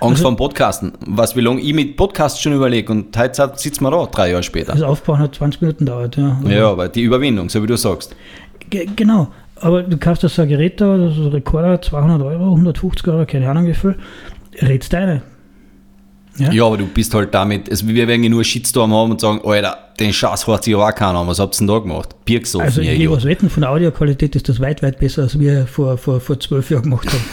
[0.00, 0.92] Angst vor dem Podcasten.
[1.06, 4.42] Was, wie lange ich mit Podcasts schon überlege und heute sitzen wir da, drei Jahre
[4.42, 4.72] später.
[4.72, 6.16] Das Aufbauen hat 20 Minuten dauert.
[6.16, 6.40] Ja.
[6.48, 8.16] Ja, aber die Überwindung, so wie du sagst.
[8.70, 12.22] Ge- Genau, aber du kaufst da so ein Gerät da, das ist ein Rekorder, 200
[12.22, 13.94] Euro, 150 Euro, keine Ahnung wie viel,
[14.62, 15.20] redst deine.
[16.36, 16.52] Ja?
[16.52, 19.40] Ja, aber du bist halt damit, also wir werden ja nur Shitstorm haben und sagen,
[19.44, 22.14] Alter, den Scheiß hat sich auch keiner an, was habt ihr denn da gemacht?
[22.24, 23.10] Bier gesoffen, Also ja, ich ja.
[23.10, 26.40] was wetten, von der Audioqualität ist das weit, weit besser, als wir vor, vor, vor
[26.40, 27.24] zwölf Jahren gemacht haben.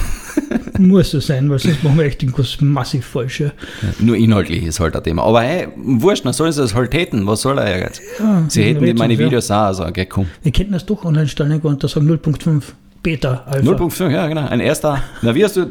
[0.78, 3.42] Muss so sein, weil sonst machen wir echt irgendwas massiv falsch.
[3.42, 3.52] Ja.
[4.00, 5.24] Nur inhaltlich ist halt ein Thema.
[5.24, 7.28] Aber hey, wurscht, dann sollen sie das halt hätten.
[7.28, 8.02] Was soll er jetzt?
[8.18, 9.20] Ja, sie hätten reden meine ja.
[9.20, 10.28] Videos auch, also, okay, komm.
[10.42, 12.64] Wir könnten das doch online stellen und da sagen 0.5
[13.04, 13.72] Beta, Alpha.
[13.72, 14.46] 0.5, ja, genau.
[14.48, 15.70] Ein erster, na, wie hast du,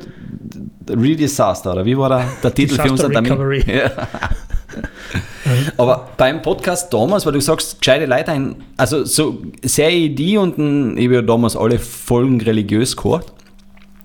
[0.98, 3.33] Redisaster, oder wie war der, der Titel für Disaster unser Termin?
[3.33, 3.64] Recovery.
[3.76, 3.90] Ja.
[5.76, 10.37] Aber beim Podcast damals, weil du sagst, gescheite Leute, ein, also so sehr ich die
[10.37, 13.33] und ein, ich habe ja damals alle Folgen religiös gehört,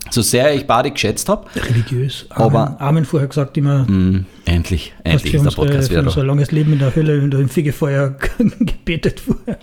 [0.10, 2.26] so sehr ich beide geschätzt habe, Religiös.
[2.30, 2.46] Amen.
[2.46, 6.22] Aber- Amen vorher gesagt immer, mm, endlich, endlich ist der unsere, Podcast für wieder unser
[6.22, 6.28] da.
[6.28, 9.58] langes Leben in der Hölle und im Fegefeuer gebetet vorher.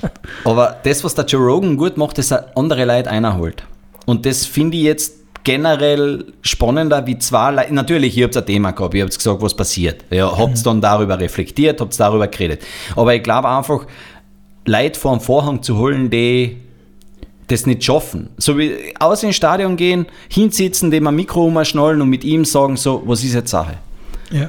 [0.44, 3.64] Aber das, was der Joe Rogan gut macht, ist, dass er andere Leute einholt.
[4.06, 8.70] Und das finde ich jetzt generell spannender, wie zwei Leute, natürlich, ihr habt ein Thema
[8.72, 10.04] gehabt, ihr habt gesagt, was passiert.
[10.10, 10.62] Ja, habt mhm.
[10.62, 12.62] dann darüber reflektiert, habt darüber geredet.
[12.96, 13.86] Aber ich glaube einfach,
[14.64, 16.58] Leute vor dem Vorhang zu holen, die
[17.48, 18.30] das nicht schaffen.
[18.38, 22.76] So wie aus ins Stadion gehen, hinsitzen, dem ein Mikro umschnallen und mit ihm sagen,
[22.76, 23.78] so, was ist jetzt Sache?
[24.30, 24.48] Ja.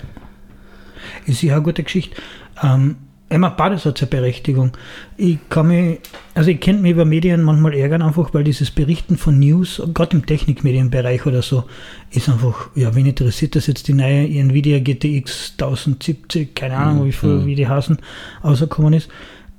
[1.25, 2.15] Ist ja eine gute Geschichte.
[2.61, 2.97] Ähm,
[3.33, 4.71] Emma beides hat seine Berechtigung.
[5.17, 5.99] Ich kann mich,
[6.35, 10.15] also ich könnte mich über Medien manchmal ärgern, einfach weil dieses Berichten von News, gerade
[10.15, 11.63] im Technikmedienbereich oder so,
[12.11, 17.07] ist einfach, ja, wen interessiert das jetzt die neue Nvidia GTX 1070, keine Ahnung, mhm.
[17.07, 17.45] wie, viel, mhm.
[17.47, 17.97] wie die heißen,
[18.43, 19.09] rausgekommen ist.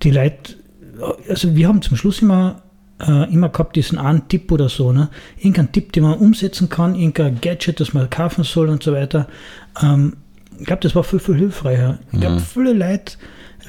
[0.03, 0.55] Die Leute,
[1.29, 2.63] also wir haben zum Schluss immer
[3.01, 5.09] äh, immer gehabt, diesen einen Tipp oder so, ne?
[5.37, 9.27] Irgendein Tipp, den man umsetzen kann, irgendein Gadget, das man kaufen soll und so weiter.
[9.83, 10.15] Ähm,
[10.59, 11.99] ich glaube, das war viel, viel hilfreicher.
[12.12, 12.40] Ich glaube, mhm.
[12.40, 13.17] viele Leute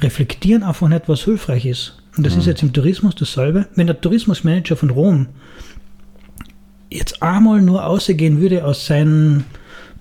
[0.01, 1.97] reflektieren einfach nicht, was hilfreich ist.
[2.17, 2.39] Und das mhm.
[2.39, 3.67] ist jetzt im Tourismus dasselbe.
[3.75, 5.27] Wenn der Tourismusmanager von Rom
[6.89, 9.43] jetzt einmal nur ausgehen würde aus seinem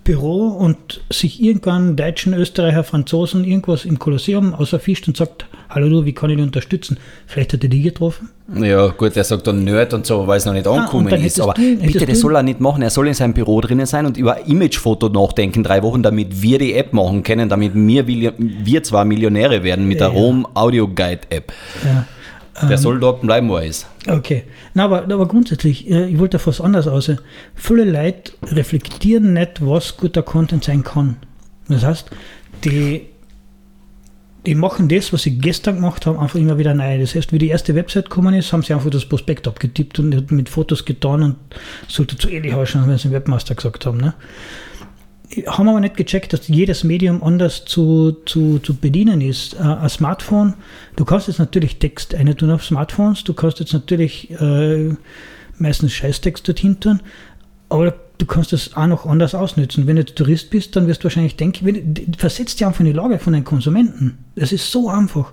[0.05, 6.05] Büro und sich irgendwann Deutschen, Österreicher, Franzosen irgendwas im Kolosseum außerfischt und sagt, hallo du,
[6.05, 6.99] wie kann ich dich unterstützen?
[7.27, 8.31] Vielleicht hat er die getroffen.
[8.55, 11.17] Ja, gut, er sagt dann Nerd und so, weil es noch nicht ah, angekommen ah,
[11.17, 11.41] ist.
[11.41, 12.83] Aber du, bitte, das soll er nicht machen.
[12.83, 16.59] Er soll in seinem Büro drinnen sein und über Imagefoto nachdenken, drei Wochen, damit wir
[16.59, 18.07] die App machen können, damit wir,
[18.39, 20.15] wir zwar Millionäre werden mit der ja.
[20.15, 21.53] Rom Audio Guide App.
[21.85, 22.07] Ja.
[22.63, 23.87] Der ähm, soll dort bleiben, wo er ist.
[24.07, 24.45] Okay.
[24.75, 27.11] Na, aber, aber grundsätzlich, äh, ich wollte da fast anders aus.
[27.55, 31.17] Viele Leute reflektieren nicht, was guter Content sein kann.
[31.69, 32.11] Das heißt,
[32.65, 33.09] die,
[34.47, 36.99] die machen das, was sie gestern gemacht haben, einfach immer wieder neu.
[37.01, 40.31] Das heißt, wie die erste Website gekommen ist, haben sie einfach das Prospekt abgetippt und
[40.31, 41.37] mit Fotos getan und
[41.89, 43.99] sollte zu ähnlich ausschauen, wenn sie im Webmaster gesagt haben.
[43.99, 44.15] Ne?
[45.47, 49.55] haben aber nicht gecheckt, dass jedes Medium anders zu, zu, zu bedienen ist.
[49.55, 50.55] Äh, ein Smartphone,
[50.97, 54.95] du kannst jetzt natürlich Text eine tun auf Smartphones, du kannst jetzt natürlich äh,
[55.59, 57.01] meistens Scheißtext dorthin tun,
[57.69, 59.87] aber du kannst das auch noch anders ausnutzen.
[59.87, 62.93] Wenn du Tourist bist, dann wirst du wahrscheinlich denken, wenn, versetzt dich einfach in die
[62.93, 64.19] Lage von den Konsumenten.
[64.37, 65.33] Das ist so einfach.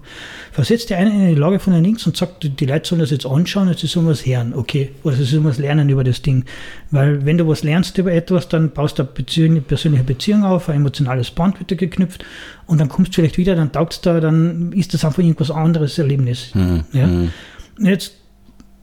[0.52, 3.12] Versetzt dir einen in die Lage von den Links und sagt, die Leute sollen das
[3.12, 4.54] jetzt anschauen, jetzt ist was hören.
[4.56, 6.46] Okay, also ist was lernen über das Ding.
[6.90, 10.78] Weil wenn du was lernst über etwas, dann baust du eine persönliche Beziehung auf, ein
[10.78, 12.26] emotionales Band wird dir geknüpft
[12.66, 15.52] und dann kommst du vielleicht wieder, dann taugt es da, dann ist das einfach irgendwas
[15.52, 16.54] anderes Erlebnis.
[16.56, 16.84] Mhm.
[16.94, 17.08] Ja?
[17.08, 17.30] Mhm.
[17.80, 18.14] Jetzt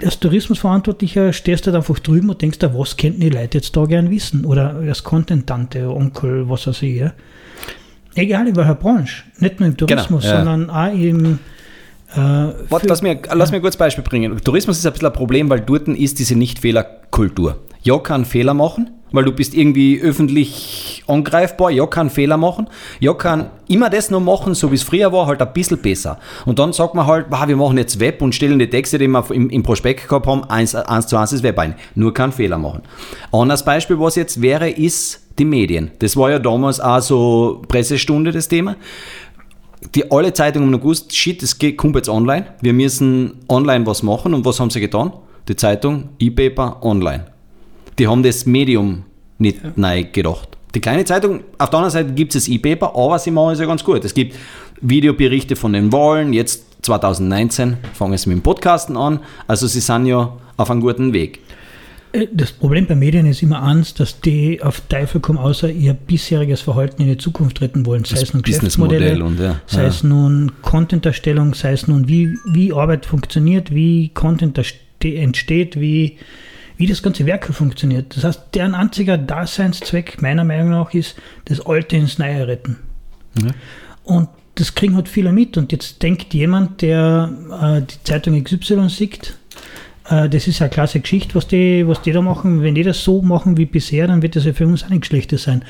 [0.02, 3.84] als Tourismusverantwortlicher stehst du halt einfach drüben und denkst, was könnten die Leute jetzt da
[3.84, 4.44] gern wissen?
[4.44, 6.96] Oder als Content-Tante, Onkel, was weiß ich.
[6.96, 7.12] Ja?
[8.14, 9.24] Egal in welcher Branche.
[9.38, 10.44] Nicht nur im genau, Tourismus, genau, ja.
[10.44, 11.38] sondern auch im.
[12.14, 14.38] Äh, Warte, lass mir, lass mir kurz ein Beispiel bringen.
[14.42, 17.58] Tourismus ist ein bisschen ein Problem, weil dort ist diese Nicht-Fehler-Kultur.
[17.82, 22.68] Ja, kann Fehler machen, weil du bist irgendwie öffentlich angreifbar, ja, kann Fehler machen,
[23.00, 26.18] ja, kann immer das noch machen, so wie es früher war, halt ein bisschen besser.
[26.44, 29.08] Und dann sagt man halt, wow, wir machen jetzt Web und stellen die Texte, die
[29.08, 31.74] wir im, im Prospekt gehabt haben, eins, eins zu eins das Web ein.
[31.94, 32.82] Nur kann Fehler machen.
[33.32, 35.90] Anderes Beispiel, was jetzt wäre, ist die Medien.
[36.00, 38.76] Das war ja damals auch so Pressestunde, das Thema.
[39.94, 42.46] Die alle Zeitungen haben gewusst, shit, es kommt jetzt online.
[42.60, 44.34] Wir müssen online was machen.
[44.34, 45.12] Und was haben sie getan?
[45.46, 47.37] Die Zeitung, E-Paper, online
[47.98, 49.04] die haben das Medium
[49.38, 49.72] nicht ja.
[49.76, 50.56] neu gedacht.
[50.74, 53.60] Die kleine Zeitung, auf der anderen Seite gibt es das E-Paper, aber sie machen es
[53.60, 54.04] ja ganz gut.
[54.04, 54.36] Es gibt
[54.80, 60.06] Videoberichte von den Wahlen, jetzt 2019 fangen sie mit dem Podcasten an, also sie sind
[60.06, 61.40] ja auf einem guten Weg.
[62.12, 65.94] Äh, das Problem bei Medien ist immer eins, dass die auf Teufel kommen, außer ihr
[65.94, 68.04] bisheriges Verhalten in die Zukunft retten wollen.
[68.04, 69.60] Sei das es nun Geschäftsmodelle, und, ja.
[69.66, 69.88] sei ja.
[69.88, 74.60] es nun Content-Erstellung, sei es nun, wie, wie Arbeit funktioniert, wie Content
[75.02, 76.18] entsteht, wie
[76.78, 78.16] wie das ganze Werk funktioniert.
[78.16, 82.78] Das heißt, deren einziger Daseinszweck meiner Meinung nach ist, das Alte ins Neue retten.
[83.42, 83.50] Ja.
[84.04, 85.56] Und das kriegen halt viele mit.
[85.56, 89.36] Und jetzt denkt jemand, der äh, die Zeitung XY sieht,
[90.08, 92.62] äh, das ist eine klasse Geschichte, was die, was die da machen.
[92.62, 95.08] Wenn die das so machen wie bisher, dann wird das ja für uns auch nichts
[95.08, 95.64] Schlechtes sein.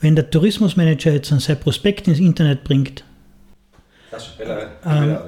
[0.00, 3.04] Wenn der Tourismusmanager jetzt sein Prospekt ins Internet bringt,
[4.10, 4.34] das ist
[4.86, 5.18] ähm,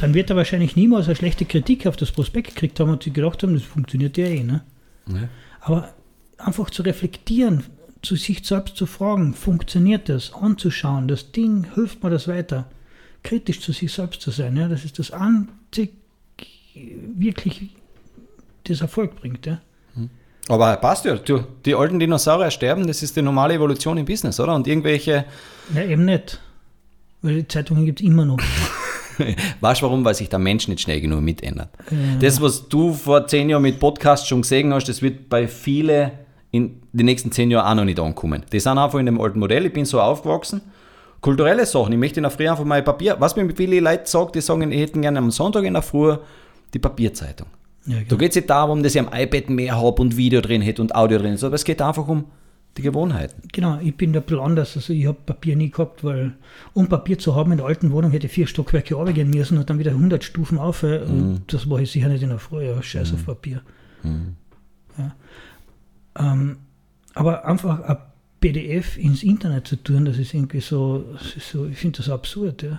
[0.00, 3.12] dann wird er wahrscheinlich niemals eine schlechte Kritik auf das Prospekt gekriegt haben und sie
[3.12, 4.42] gedacht haben, das funktioniert ja eh.
[4.42, 4.62] Ne?
[5.06, 5.28] Ja.
[5.60, 5.92] Aber
[6.38, 7.64] einfach zu reflektieren,
[8.00, 12.70] zu sich selbst zu fragen, funktioniert das, anzuschauen, das Ding, hilft mir das weiter,
[13.22, 14.68] kritisch zu sich selbst zu sein, ja?
[14.68, 15.92] das ist das einzig
[16.74, 17.68] wirklich
[18.64, 19.44] das Erfolg bringt.
[19.44, 19.60] Ja?
[19.96, 20.08] Hm.
[20.48, 24.40] Aber passt ja, du, die alten Dinosaurier sterben, das ist die normale Evolution im Business,
[24.40, 24.54] oder?
[24.54, 25.26] Und irgendwelche.
[25.74, 26.40] Ja, eben nicht.
[27.20, 28.38] Weil die Zeitungen gibt es immer noch.
[29.60, 30.04] weißt du warum?
[30.04, 31.68] Weil sich der Mensch nicht schnell genug mitändert.
[31.90, 31.96] Ja.
[32.20, 36.10] Das, was du vor zehn Jahren mit Podcast schon gesehen hast, das wird bei vielen
[36.52, 38.44] in den nächsten zehn Jahren auch noch nicht ankommen.
[38.52, 39.66] Die sind einfach in dem alten Modell.
[39.66, 40.60] Ich bin so aufgewachsen.
[41.20, 41.92] Kulturelle Sachen.
[41.92, 43.16] Ich möchte in der Früh einfach mal Papier.
[43.18, 46.16] Was mir viele Leute sagen, die sagen, ich hätten gerne am Sonntag in der Früh
[46.72, 47.46] die Papierzeitung.
[47.86, 48.16] Ja, Da genau.
[48.16, 50.94] geht es nicht darum, dass ich am iPad mehr habe und Video drin hätte und
[50.94, 52.24] Audio drin aber es geht einfach um
[52.76, 53.42] die Gewohnheiten.
[53.52, 54.76] genau, ich bin da ein bisschen anders.
[54.76, 56.32] Also ich habe Papier nie gehabt, weil
[56.72, 59.68] um Papier zu haben in der alten Wohnung hätte ich vier Stockwerke runtergehen müssen und
[59.68, 60.82] dann wieder 100 Stufen auf.
[60.82, 61.10] äh, Mhm.
[61.36, 62.64] Und das war ich sicher nicht in der Früh.
[62.64, 63.60] Ja, scheiß auf Papier.
[64.98, 65.12] Ja.
[66.18, 66.58] Ähm,
[67.14, 67.96] aber einfach ein
[68.40, 71.04] PDF ins Internet zu tun, das ist irgendwie so,
[71.36, 72.62] ist so ich finde das absurd.
[72.62, 72.78] Ja.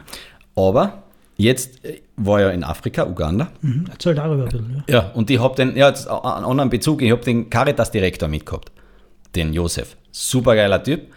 [0.55, 1.03] Aber
[1.37, 3.51] jetzt äh, war ja in Afrika, Uganda.
[3.61, 3.85] Mhm.
[3.91, 4.83] Erzähl darüber ein bisschen.
[4.87, 4.93] Ja.
[5.01, 8.71] Ja, und ich habe den, ja, jetzt einen anderen Bezug, ich habe den Caritas-Direktor mitgehabt,
[9.35, 9.97] den Josef.
[10.11, 11.07] Supergeiler Typ.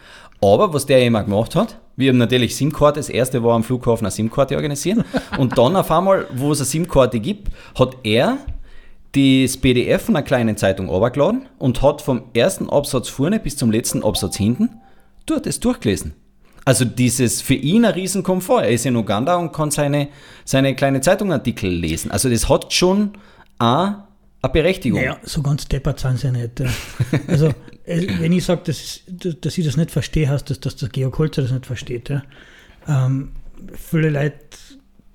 [0.41, 4.05] Aber was der immer gemacht hat, wir haben natürlich SIM-Karte, das erste war am Flughafen
[4.05, 5.05] eine SIM-Karte organisieren.
[5.37, 7.49] und dann auf einmal, wo es eine SIM-Karte gibt,
[7.79, 8.37] hat er
[9.13, 13.71] das PDF von einer kleinen Zeitung runtergeladen und hat vom ersten Absatz vorne bis zum
[13.71, 14.81] letzten Absatz hinten
[15.25, 16.13] dort es durchgelesen.
[16.65, 18.63] Also dieses für ihn ein Riesenkomfort.
[18.63, 20.09] Er ist in Uganda und kann seine,
[20.45, 22.11] seine kleine Zeitungartikel lesen.
[22.11, 23.11] Also das hat schon
[23.59, 23.93] auch
[24.45, 24.99] eine Berechtigung.
[24.99, 26.59] Naja, so ganz deppert sind sie ja nicht.
[26.59, 26.69] ja.
[27.27, 27.51] Also,
[27.85, 29.01] wenn ich sage, dass,
[29.41, 32.09] dass ich das nicht verstehe, heißt das, dass der Georg Holzer das nicht versteht.
[32.09, 32.23] Ja.
[32.87, 33.31] Ähm,
[33.73, 34.35] viele Leute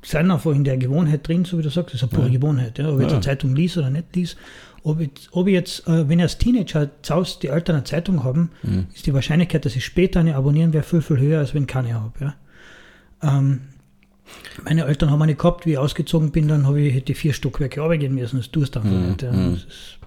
[0.03, 2.79] sind einfach in der Gewohnheit drin, so wie du sagst, das ist eine pure Gewohnheit.
[2.79, 2.89] Ja.
[2.89, 4.37] Ob ich jetzt eine Zeitung liest oder nicht liest,
[4.83, 7.85] ob ich, ob ich jetzt, äh, wenn ich als Teenager zu Hause die Eltern eine
[7.85, 8.51] Zeitung haben,
[8.95, 11.69] ist die Wahrscheinlichkeit, dass ich später eine abonnieren werde, viel, viel höher, als wenn ich
[11.69, 12.13] keine habe.
[12.21, 12.35] Ja.
[13.23, 13.61] Ähm,
[14.65, 17.33] meine Eltern haben eine gehabt, wie ich ausgezogen bin, dann habe ich hätte ich vier
[17.33, 18.39] Stockwerke runtergehen müssen.
[18.39, 19.23] Das tust du einfach nicht.
[19.23, 19.31] Ja.
[19.31, 19.99] Das ist,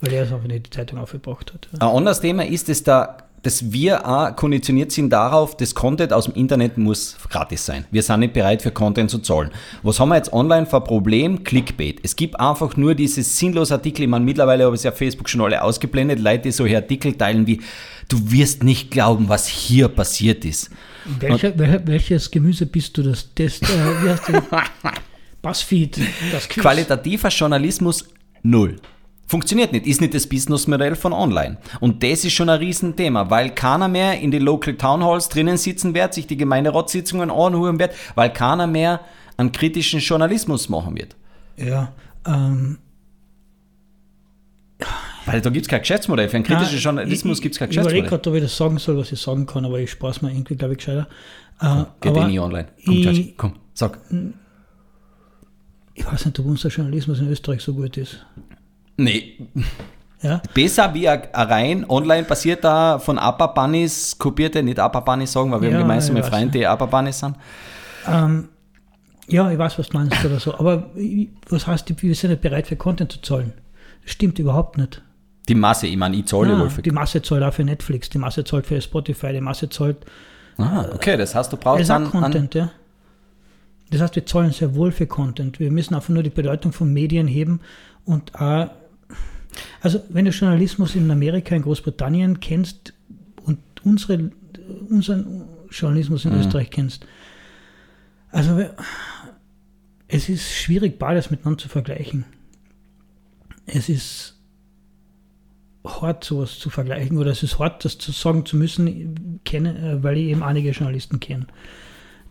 [0.00, 1.68] weil er es einfach nicht die Zeitung aufgebracht hat.
[1.72, 1.88] Ja.
[1.88, 6.24] Ein anderes Thema ist, dass, da, dass wir auch konditioniert sind darauf, das Content aus
[6.24, 7.84] dem Internet muss gratis sein.
[7.90, 9.50] Wir sind nicht bereit für Content zu zahlen.
[9.82, 11.44] Was haben wir jetzt online für ein Problem?
[11.44, 12.00] Clickbait.
[12.02, 14.02] Es gibt einfach nur diese sinnlosen Artikel.
[14.02, 16.18] Ich meine, mittlerweile habe ich es auf Facebook schon alle ausgeblendet.
[16.18, 17.60] Leute, die solche Artikel teilen wie,
[18.08, 20.70] du wirst nicht glauben, was hier passiert ist.
[21.20, 23.02] Welcher, wel, welches Gemüse bist du?
[23.02, 23.66] Das, das äh,
[24.02, 24.32] wie heißt?
[25.42, 26.00] Buzzfeed,
[26.32, 26.62] das Quiz.
[26.62, 28.08] Qualitativer Journalismus
[28.42, 28.76] null.
[29.28, 31.58] Funktioniert nicht, ist nicht das Businessmodell von online.
[31.80, 35.56] Und das ist schon ein Riesenthema, weil keiner mehr in die Local Town Halls drinnen
[35.56, 39.00] sitzen wird, sich die Gemeinderatssitzungen anhören wird, weil keiner mehr
[39.36, 41.16] einen kritischen Journalismus machen wird.
[41.56, 41.92] Ja,
[42.24, 42.78] ähm,
[45.26, 46.28] Weil da gibt es kein Geschäftsmodell.
[46.28, 48.18] Für einen kritischen Journalismus gibt es kein Ich überlege Geschäftsmodell.
[48.22, 50.54] gerade, ob ich das sagen soll, was ich sagen kann, aber ich spaß mir irgendwie,
[50.56, 51.08] glaube ich, gescheiter.
[51.60, 52.68] Äh, Geht eh nie online.
[52.84, 53.98] Komm, ich- George, komm, sag.
[55.94, 58.24] ich weiß nicht, ob unser Journalismus in Österreich so gut ist.
[58.96, 59.38] Nee,
[60.22, 63.18] Ja, besser wie ein ein rein online basierter von
[63.54, 67.36] Bunnies kopierte, nicht Bunnies sagen, weil wir Ja, haben gemeinsame Freunde, die Bunnies sind.
[68.08, 68.48] ähm,
[69.28, 70.54] ja, ich weiß, was du meinst oder so.
[70.54, 70.90] Aber
[71.50, 73.52] was heißt, wir sind nicht bereit für Content zu zahlen?
[74.02, 75.02] Das stimmt überhaupt nicht.
[75.48, 78.10] Die Masse, ich meine, ich zahle Ja, wohl für die Masse zahlt auch für Netflix,
[78.10, 79.98] die Masse zahlt für Spotify, die Masse zahlt
[80.58, 82.70] Ah, okay, das heißt, du brauchst einen, Content, ja.
[83.90, 85.60] Das heißt, wir zahlen sehr wohl für Content.
[85.60, 87.60] Wir müssen einfach nur die Bedeutung von Medien heben
[88.04, 88.70] und auch,
[89.80, 92.94] also wenn du Journalismus in Amerika, in Großbritannien kennst
[93.44, 94.30] und unsere,
[94.88, 97.06] unseren Journalismus in Österreich kennst,
[98.30, 98.64] also
[100.08, 102.24] es ist schwierig, beides miteinander zu vergleichen.
[103.66, 104.35] Es ist
[105.86, 110.02] hart, sowas zu vergleichen, oder es ist hart, das zu sagen zu müssen, kenne, äh,
[110.02, 111.46] weil ich eben einige Journalisten kenne,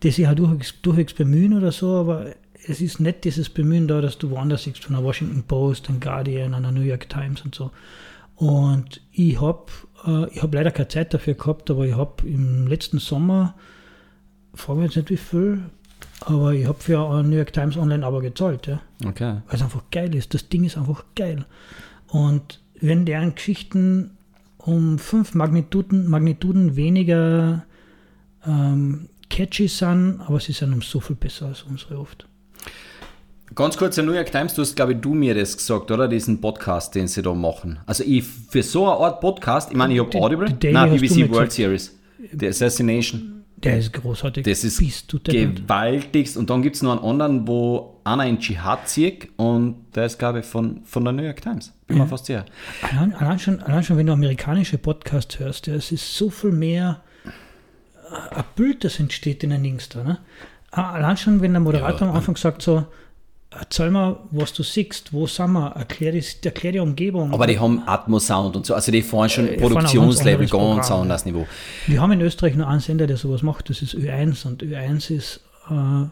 [0.04, 2.28] die sich halt durchwegs, durchwegs bemühen oder so, aber
[2.68, 6.00] es ist nicht dieses Bemühen da, dass du woanders siehst, von der Washington Post, einem
[6.00, 7.72] Guardian, einer New York Times und so.
[8.36, 9.65] Und ich habe
[10.06, 13.56] äh, ich hab leider keine Zeit dafür gehabt, aber ich habe im letzten Sommer,
[14.54, 15.63] frage mich jetzt nicht wie viel,
[16.22, 19.38] aber ich habe für ein New York Times Online aber gezahlt, ja Okay.
[19.48, 20.34] weil es einfach geil ist.
[20.34, 21.46] Das Ding ist einfach geil.
[22.08, 24.12] Und wenn deren Geschichten
[24.58, 27.66] um fünf Magnituden, Magnituden weniger
[28.46, 32.28] ähm, catchy sind, aber sie sind um so viel besser als unsere oft.
[33.54, 36.08] Ganz kurz, der New York Times, du hast, glaube ich, du mir das gesagt, oder?
[36.08, 37.80] Diesen Podcast, den sie da machen.
[37.86, 40.74] Also ich, für so eine Art Podcast, ich meine, ich habe Die- Audible, die Daily
[40.74, 41.52] nein, BBC World gesagt.
[41.54, 41.96] Series,
[42.38, 43.35] The Assassination.
[43.65, 44.43] Der ist großartig.
[44.45, 45.58] Das ist Bist du deppert.
[45.67, 46.38] gewaltigst.
[46.38, 50.19] Und dann gibt es noch einen anderen, wo einer in Dschihad zieht und der ist,
[50.19, 51.73] glaube ich, von, von der New York Times.
[51.88, 52.45] Bin mir fast sicher.
[52.82, 56.51] Allein, allein, schon, allein schon, wenn du amerikanische Podcasts hörst, ja, es ist so viel
[56.51, 60.04] mehr äh, ein Bild, das entsteht in den Dings da.
[60.04, 60.19] Ne?
[60.71, 62.86] Ah, Allein schon, wenn der Moderator Ja, am Anfang sagt so,
[63.60, 67.34] erzähl mal, was du siehst, wo sind wir, erklär die, erklär die Umgebung.
[67.34, 68.74] Aber die haben Atmos-Sound und so.
[68.74, 71.48] Also die fahren schon Äh, Produktionslevel, ganz anderes Niveau.
[71.88, 75.12] Wir haben in Österreich nur einen Sender, der sowas macht, das ist Ö1 und Ö1
[75.12, 76.06] ist äh,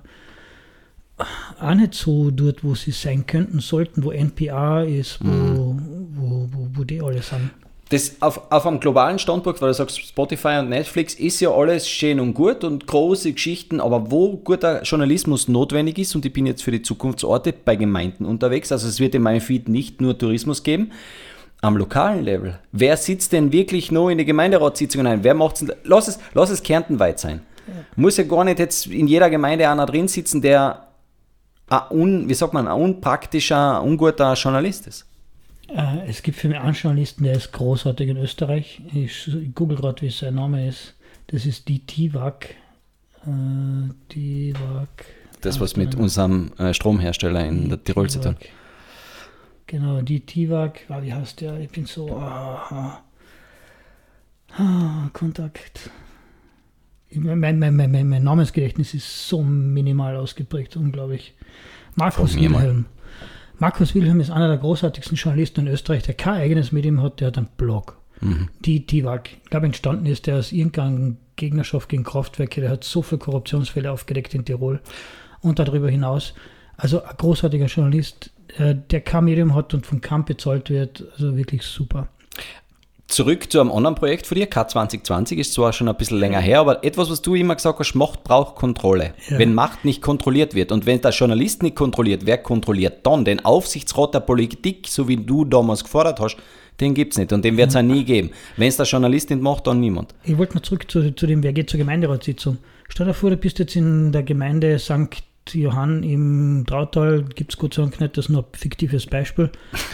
[1.62, 5.27] auch nicht so dort, wo sie sein könnten, sollten, wo NPR ist, wo,
[5.73, 6.08] Mhm.
[6.15, 7.51] wo, wo, wo die alle sind.
[7.93, 11.88] Das auf, auf einem globalen Standpunkt, weil du sagst, Spotify und Netflix ist ja alles
[11.88, 16.45] schön und gut und große Geschichten, aber wo guter Journalismus notwendig ist, und ich bin
[16.45, 20.17] jetzt für die Zukunftsorte bei Gemeinden unterwegs, also es wird in meinem Feed nicht nur
[20.17, 20.91] Tourismus geben,
[21.62, 22.60] am lokalen Level.
[22.71, 25.23] Wer sitzt denn wirklich noch in die Gemeinderatssitzungen ein?
[25.23, 25.65] Wer macht's?
[25.84, 27.41] Lass es, lass es kärntenweit sein.
[27.67, 27.73] Ja.
[27.95, 30.88] Muss ja gar nicht jetzt in jeder Gemeinde einer drin sitzen, der
[31.69, 35.06] ein un, wie sagt man, ein unpraktischer, unguter Journalist ist.
[35.75, 38.81] Äh, es gibt für mich einen Journalisten, der ist großartig in Österreich.
[38.93, 40.93] Ich, ich google gerade, wie sein Name ist.
[41.27, 42.55] Das ist die Tivak.
[43.25, 45.05] Äh, Tivak.
[45.41, 48.36] Das, was mit unserem äh, Stromhersteller in der Tirol zu tun.
[49.67, 50.81] Genau, die Tivak.
[50.89, 51.59] Ah, wie heißt der?
[51.59, 52.15] Ich bin so.
[52.15, 53.01] Ah,
[54.57, 55.89] ah, Kontakt.
[57.15, 61.33] Mein, mein, mein, mein, Namensgedächtnis ist so minimal ausgeprägt, unglaublich.
[61.95, 62.86] Markus Wilhelm.
[63.63, 67.28] Markus Wilhelm ist einer der großartigsten Journalisten in Österreich, der kein eigenes Medium hat, der
[67.28, 67.97] hat einen Blog.
[68.19, 68.49] Mhm.
[68.60, 69.30] Die TIWAG.
[69.41, 72.60] Ich glaube, entstanden ist der aus irgendeiner Gegnerschaft gegen Kraftwerke.
[72.60, 74.82] Der hat so viele Korruptionsfälle aufgedeckt in Tirol
[75.39, 76.34] und darüber hinaus.
[76.76, 81.06] Also ein großartiger Journalist, äh, der kein Medium hat und vom Camp bezahlt wird.
[81.13, 82.10] Also wirklich super.
[83.13, 86.62] Zurück zu einem anderen Projekt von dir, K2020 ist zwar schon ein bisschen länger her,
[86.62, 89.13] aber etwas, was du immer gesagt hast, Macht braucht Kontrolle.
[89.30, 89.38] Ja.
[89.38, 93.23] Wenn Macht nicht kontrolliert wird und wenn der Journalist nicht kontrolliert, wer kontrolliert dann?
[93.23, 96.38] Den Aufsichtsrat der Politik, so wie du damals gefordert hast,
[96.80, 98.32] den gibt es nicht und den wird es auch nie geben.
[98.58, 100.15] Wenn es der Journalist nicht macht, dann niemand.
[100.23, 102.58] Ich wollte noch zurück zu, zu dem, wer geht zur Gemeinderatssitzung.
[102.89, 105.23] Stell dir vor, du bist jetzt in der Gemeinde St.
[105.51, 109.49] Johann im Trautal gibt es Dank nicht, das ist nur ein fiktives Beispiel.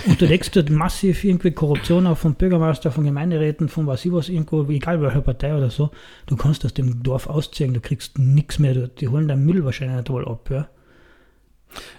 [0.06, 4.14] Und du deckst dort massiv irgendwie Korruption auf vom Bürgermeister, von Gemeinderäten, von was ich
[4.14, 5.92] was, irgendwo, egal welcher Partei oder so.
[6.28, 9.02] Du kannst aus dem Dorf ausziehen, du kriegst nichts mehr dort.
[9.02, 10.50] Die holen deinen Müll wahrscheinlich nicht wohl ab.
[10.52, 10.70] Ja.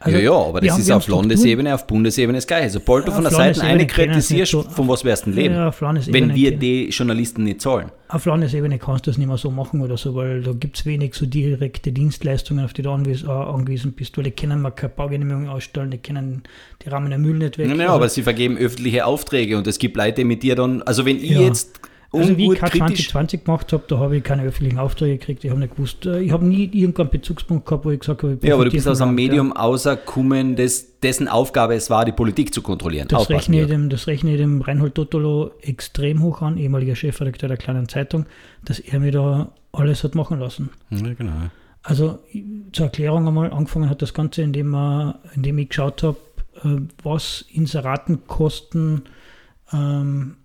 [0.00, 2.70] Also, ja, ja, aber das ist auf Landesebene, auf Bundesebene das Gleiche.
[2.70, 5.54] Sobald du von der Seite eine kritisierst, so, von was wirst du leben?
[5.54, 7.90] Ja, wenn wir die Journalisten nicht zahlen.
[8.08, 10.86] Auf Landesebene kannst du das nicht mehr so machen oder so, weil da gibt es
[10.86, 14.72] wenig so direkte Dienstleistungen, auf die du angewiesen, äh, angewiesen bist, weil die können mal
[14.72, 16.42] keine Baugenehmigung ausstellen, die können
[16.84, 17.68] die Rahmen der Müll nicht weg.
[17.68, 21.04] Nein, also, aber sie vergeben öffentliche Aufträge und es gibt Leute mit dir dann, also
[21.04, 21.40] wenn ich ja.
[21.40, 21.80] jetzt
[22.12, 25.44] also wie ich K2020 gemacht habe, da habe ich keine öffentlichen Aufträge gekriegt.
[25.44, 28.34] Ich habe nicht gewusst, äh, ich habe nie irgendeinen Bezugspunkt gehabt, wo ich gesagt habe,
[28.34, 29.56] ich Ja, aber du bist aus einem Medium ja.
[29.56, 33.06] außerkommen, des, dessen Aufgabe es war, die Politik zu kontrollieren.
[33.08, 37.48] Das rechne, ich dem, das rechne ich dem Reinhold Totolo extrem hoch an, ehemaliger Chefredakteur
[37.48, 38.26] der kleinen Zeitung,
[38.64, 40.70] dass er mir da alles hat machen lassen.
[40.90, 41.32] Ja, genau.
[41.82, 42.18] Also
[42.72, 46.18] zur Erklärung einmal, angefangen hat das Ganze, indem, er, indem ich geschaut habe,
[46.64, 49.02] äh, was Inseratenkosten
[49.72, 50.36] ähm,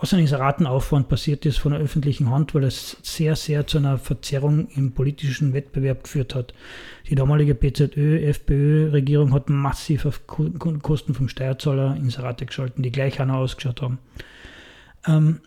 [0.00, 3.98] was an Inseratenaufwand passiert ist von der öffentlichen Hand, weil es sehr, sehr zu einer
[3.98, 6.54] Verzerrung im politischen Wettbewerb geführt hat.
[7.08, 13.36] Die damalige PZÖ, FPÖ-Regierung hat massiv auf Kosten vom Steuerzahler Inserate geschalten, die gleich einer
[13.36, 13.98] ausgeschaut haben.
[15.06, 15.40] Ähm,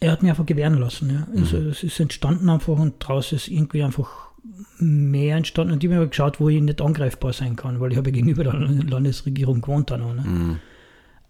[0.00, 1.10] er hat mich einfach gewähren lassen.
[1.10, 1.40] Ja.
[1.40, 1.68] Also mhm.
[1.68, 4.32] es ist entstanden einfach und draußen ist irgendwie einfach
[4.78, 5.74] mehr entstanden.
[5.74, 8.54] Und ich habe geschaut, wo ich nicht angreifbar sein kann, weil ich habe gegenüber der
[8.54, 9.92] Landesregierung gewohnt.
[9.92, 10.22] Dann auch, ne?
[10.22, 10.58] mhm.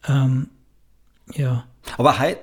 [0.09, 0.49] ähm,
[1.35, 1.65] ja.
[1.99, 2.39] Aber heut,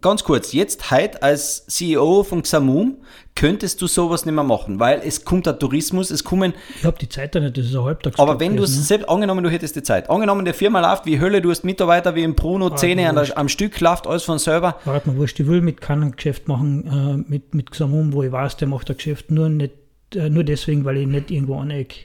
[0.00, 2.96] ganz kurz, jetzt heute als CEO von Xamum
[3.34, 6.54] könntest du sowas nicht mehr machen, weil es kommt der Tourismus, es kommen.
[6.76, 8.14] Ich habe die Zeit da nicht, das ist ein Halbtag.
[8.18, 8.82] Aber wenn du es ne?
[8.82, 12.14] selbst, angenommen, du hättest die Zeit, angenommen, der Firma läuft wie Hölle, du hast Mitarbeiter
[12.14, 14.76] wie im Bruno, Zähne an der, am Stück, läuft alles von selber.
[14.84, 18.32] Warte mal, wurscht, ich will mit keinem Geschäft machen, äh, mit, mit Xamum, wo ich
[18.32, 19.74] weiß, der macht ein Geschäft nur, nicht,
[20.14, 21.96] äh, nur deswegen, weil ich nicht irgendwo anecke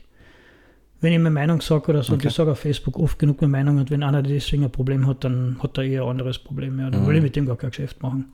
[1.01, 2.27] wenn ich meine Meinung sage oder so, okay.
[2.27, 5.23] ich sage auf Facebook oft genug meine Meinung und wenn einer deswegen ein Problem hat,
[5.23, 6.79] dann hat er eher ein anderes Problem.
[6.79, 6.89] Ja.
[6.89, 7.07] Dann mhm.
[7.07, 8.31] will ich mit dem gar kein Geschäft machen.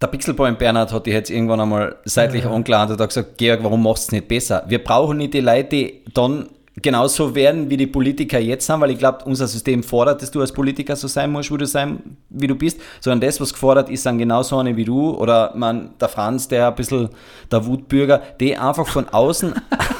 [0.00, 2.56] Der Pixelboy Bernhard hat dich jetzt irgendwann einmal seitlich ja, ja.
[2.56, 4.64] angeladen und hat gesagt, Georg, warum machst du es nicht besser?
[4.68, 6.48] Wir brauchen nicht die Leute, die dann
[6.82, 10.40] genauso werden, wie die Politiker jetzt sind, weil ich glaube, unser System fordert, dass du
[10.40, 13.88] als Politiker so sein musst, wie du sein, wie du bist, sondern das, was gefordert
[13.88, 17.08] ist, sind genauso eine wie du oder man, der Franz, der ein bisschen
[17.50, 19.54] der Wutbürger, die einfach von außen,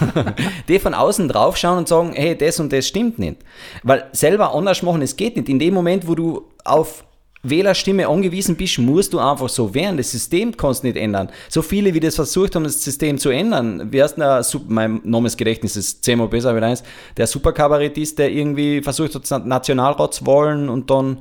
[0.69, 3.39] die von außen draufschauen und sagen, hey, das und das stimmt nicht.
[3.83, 5.49] Weil selber anders machen, es geht nicht.
[5.49, 7.05] In dem Moment, wo du auf
[7.49, 9.97] Wählerstimme angewiesen bist, musst du einfach so werden.
[9.97, 11.31] Das System kannst du nicht ändern.
[11.49, 13.91] So viele, wie das versucht haben, das System zu ändern.
[13.95, 16.83] Heißt der, mein Namensgedächtnis ist zehnmal besser als eins,
[17.17, 21.19] der Superkabarettist, der irgendwie versucht hat, Nationalratswahlen und dann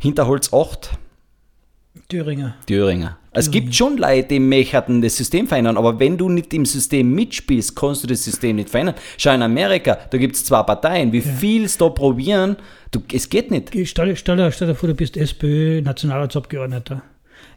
[0.00, 0.90] Hinterholz 8
[2.10, 2.54] Thüringer.
[2.66, 3.16] Thüringer.
[3.32, 7.14] Es gibt schon Leute, die möchten das System verändern, aber wenn du nicht im System
[7.14, 8.96] mitspielst, kannst du das System nicht verändern.
[9.16, 11.12] Schau in Amerika, da gibt es zwei Parteien.
[11.12, 11.32] Wie ja.
[11.32, 12.56] viel es da probieren,
[12.90, 13.68] du, es geht nicht.
[13.88, 17.02] Stell, stell, stell dir vor, du bist SPÖ-Nationalratsabgeordneter.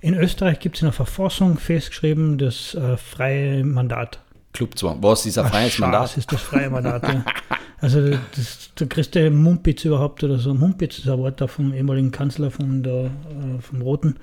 [0.02, 4.20] In Österreich gibt es in der Verfassung festgeschrieben, das äh, freie Mandat.
[4.54, 5.00] Clubzwang.
[5.02, 6.04] Was ist ein freies Mandat?
[6.04, 7.02] Das ist das freie Mandat.
[7.04, 7.26] Ja.
[7.84, 10.54] Also das, der größte Mumpitz überhaupt oder so.
[10.54, 14.16] Mumpitz ist ein Wort da vom ehemaligen Kanzler von der, äh, vom Roten.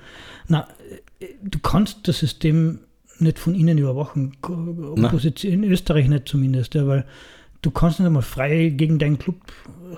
[0.47, 0.67] Na,
[1.19, 2.79] äh, du kannst das System
[3.19, 4.35] nicht von innen überwachen.
[4.41, 7.05] Opposition, in Österreich nicht zumindest, ja, weil
[7.61, 9.37] du kannst nicht einmal frei gegen deinen Club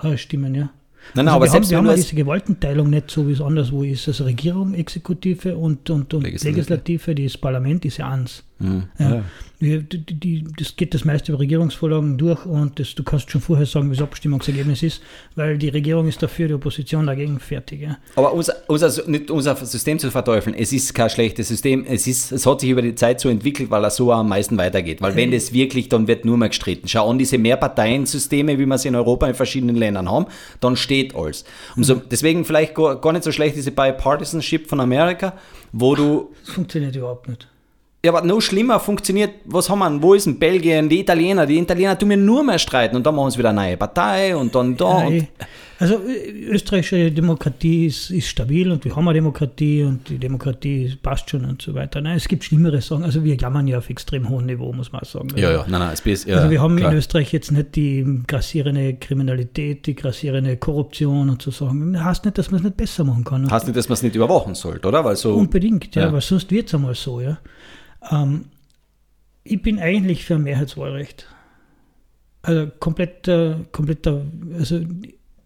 [0.02, 0.68] äh, stimmen, ja.
[1.14, 3.40] Nein, nein, also aber wir selbst haben, wir haben diese Gewaltenteilung nicht so, wie es
[3.40, 4.06] anderswo ist.
[4.08, 6.56] Also Regierung, Exekutive und, und, und Legislative.
[6.56, 8.44] Legislative, das Parlament ist ja eins.
[8.58, 8.84] Mhm.
[8.98, 9.14] Ja.
[9.16, 9.24] Ja.
[9.60, 13.40] Die, die, die, das geht das meiste über Regierungsvorlagen durch und das, du kannst schon
[13.40, 15.02] vorher sagen, wie das Abstimmungsergebnis ist,
[15.36, 17.80] weil die Regierung ist dafür, die Opposition dagegen fertig.
[17.82, 17.96] Ja.
[18.16, 22.30] Aber unser, unser, nicht unser System zu verteufeln, es ist kein schlechtes System, es, ist,
[22.32, 25.00] es hat sich über die Zeit so entwickelt, weil er so am meisten weitergeht.
[25.00, 26.86] Weil wenn das wirklich, dann wird nur mehr gestritten.
[26.86, 30.26] Schau an diese Mehrparteiensysteme, wie wir sie in Europa in verschiedenen Ländern haben,
[30.60, 31.44] dann steht alles.
[31.74, 35.34] Umso, deswegen vielleicht gar, gar nicht so schlecht diese Bipartisanship von Amerika,
[35.72, 37.48] wo du Das funktioniert überhaupt nicht.
[38.04, 40.02] Ja, aber noch schlimmer funktioniert, was haben wir, denn?
[40.02, 41.46] wo ist denn Belgien, die Italiener?
[41.46, 44.36] Die Italiener tun mir nur mehr streiten und dann machen sie wieder eine neue Partei
[44.36, 45.06] und dann da.
[45.06, 45.26] Und,
[45.78, 45.98] Also
[46.50, 51.44] österreichische Demokratie ist, ist stabil und wir haben eine Demokratie und die Demokratie passt schon
[51.44, 52.00] und so weiter.
[52.00, 53.02] Nein, es gibt schlimmere Sachen.
[53.04, 55.28] Also wir jammern ja auf extrem hohem Niveau, muss man auch sagen.
[55.36, 56.92] ja, ja, nein, nein, es ist, ja, Also wir haben klar.
[56.92, 61.92] in Österreich jetzt nicht die grassierende Kriminalität, die grassierende Korruption und so Sachen.
[61.94, 63.50] Das heißt nicht, dass man es nicht besser machen kann.
[63.50, 65.04] Heißt nicht, dass man es nicht überwachen sollte, oder?
[65.04, 65.34] Weil so.
[65.34, 66.12] Unbedingt, ja, Ja.
[66.12, 67.38] weil sonst wird es einmal so, ja.
[68.10, 68.46] Ähm,
[69.44, 71.26] ich bin eigentlich für ein Mehrheitswahlrecht.
[72.42, 74.20] Also komplett, äh, komplett, äh,
[74.58, 74.80] also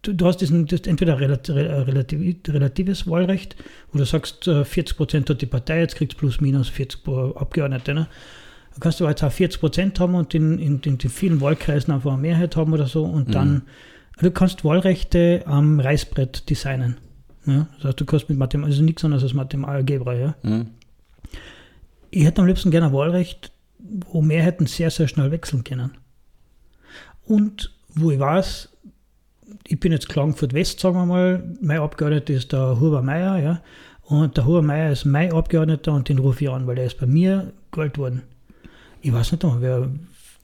[0.01, 1.55] du, du hast diesen, ist entweder relativ,
[2.47, 3.55] relatives Wahlrecht,
[3.91, 7.03] wo du sagst, äh, 40 Prozent hat die Partei, jetzt kriegt es plus minus 40
[7.03, 7.93] Pro- Abgeordnete.
[7.93, 8.07] Ne?
[8.73, 11.93] Du kannst aber jetzt auch 40 Prozent haben und in, in, in den vielen Wahlkreisen
[11.93, 13.63] einfach eine Mehrheit haben oder so und dann,
[14.21, 16.97] du kannst Wahlrechte am Reißbrett designen.
[17.45, 17.67] Ja?
[17.77, 20.35] Das heißt, du kannst mit Mathematik, also nichts anderes als Mathematik, Algebra, ja.
[20.43, 20.67] Hm.
[22.11, 25.91] Ich hätte am liebsten gerne ein Wahlrecht, wo Mehrheiten sehr, sehr schnell wechseln können.
[27.25, 28.69] Und wo ich weiß,
[29.67, 33.61] ich bin jetzt Klagenfurt West, sagen wir mal, mein Abgeordneter ist der Huber Meier, ja,
[34.03, 36.99] und der Huber Meier ist mein Abgeordneter und den rufe ich an, weil der ist
[36.99, 38.23] bei mir gewählt worden.
[39.01, 39.89] Ich weiß nicht wer,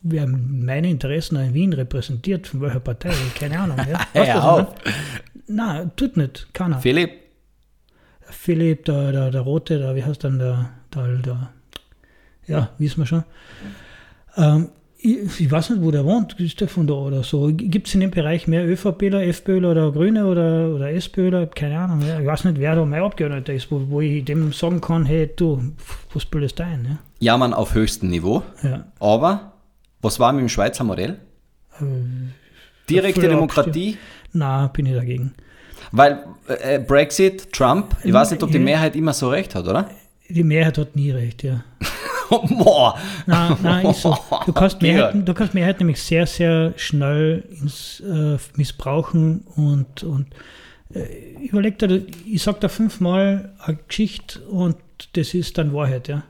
[0.01, 3.77] wer meine Interessen in Wien repräsentiert, von welcher Partei, keine Ahnung.
[3.77, 3.99] Ja.
[4.13, 4.75] Weißt Hör auf.
[4.83, 4.95] meine?
[5.47, 6.79] Nein, tut nicht, keiner.
[6.79, 7.11] Philipp,
[8.21, 11.49] Philipp, der, der, der Rote, der, wie heißt dann der, der, der
[12.47, 13.23] ja, wissen wir schon.
[14.37, 17.51] Ähm, ich, ich weiß nicht, wo der wohnt, ist der von da oder so.
[17.53, 21.45] Gibt es in dem Bereich mehr ÖVPler, FPÖler oder Grüne oder, oder SPÖler?
[21.47, 22.01] Keine Ahnung.
[22.07, 22.19] Ja.
[22.19, 25.29] Ich weiß nicht, wer da mein Abgeordneter ist, wo, wo ich dem sagen kann, hey,
[25.35, 25.61] du,
[26.13, 26.97] was bildest du ein?
[27.19, 28.69] jammern auf höchstem Niveau, Ja.
[28.69, 28.85] Ja.
[28.99, 29.53] aber
[30.01, 31.17] was war mit dem Schweizer Modell?
[32.89, 33.97] Direkte dafür Demokratie,
[34.33, 35.33] Na, bin ich dagegen.
[35.91, 38.63] weil äh, Brexit, Trump, ich weiß nicht, ob die Ja.
[38.63, 39.89] Mehrheit immer so recht hat, oder?
[40.29, 41.63] Die Mehrheit hat nie recht, ja.
[42.29, 42.97] Boah.
[43.25, 44.17] Nein, nein, ist so.
[44.45, 44.81] Du kannst.
[44.81, 50.27] Mehrheiten, du kannst Mehrheiten nämlich sehr, sehr schnell ins, äh, missbrauchen und, und
[50.93, 54.77] äh, überleg dir, ich sag da fünfmal eine Geschichte und
[55.13, 56.23] das ist dann Wahrheit, ja.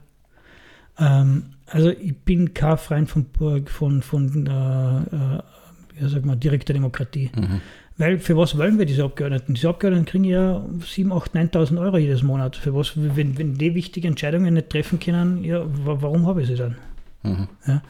[0.98, 3.26] Ähm, also ich bin kein Freund von,
[3.66, 5.42] von, von äh, äh,
[6.00, 7.32] ja, sag mal, direkter Demokratie.
[7.98, 9.54] Weil für was wollen wir diese Abgeordneten?
[9.54, 12.58] Diese Abgeordneten kriegen ja 7, 8, 9.000 Euro jedes Monat.
[12.58, 16.48] Für was, wenn, wenn die wichtige Entscheidungen nicht treffen können, ja, wa- warum habe ich
[16.50, 16.76] sie dann?
[17.66, 17.82] Ja.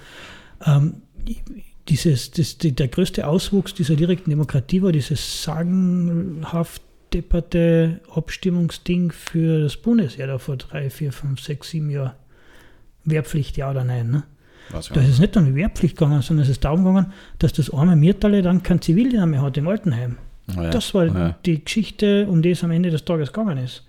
[0.66, 1.02] Ähm,
[1.90, 6.82] dieses, das, die, der größte Auswuchs dieser direkten Demokratie war dieses sagenhaft
[7.14, 12.14] depperte Abstimmungsding für das Bundesheer da vor drei, vier, fünf, sechs, sieben Jahren.
[13.06, 14.10] Wehrpflicht, ja oder nein.
[14.10, 14.24] Ne?
[14.72, 17.54] Was, Da ist es nicht um die Wehrpflicht gegangen, sondern es ist darum gegangen, dass
[17.54, 20.18] das arme Mirtale dann kein Zivildiener mehr hat im Altenheim.
[20.56, 20.70] Ja.
[20.70, 21.36] Das war Ja.
[21.46, 23.84] die Geschichte, um die es am Ende des Tages gegangen ist.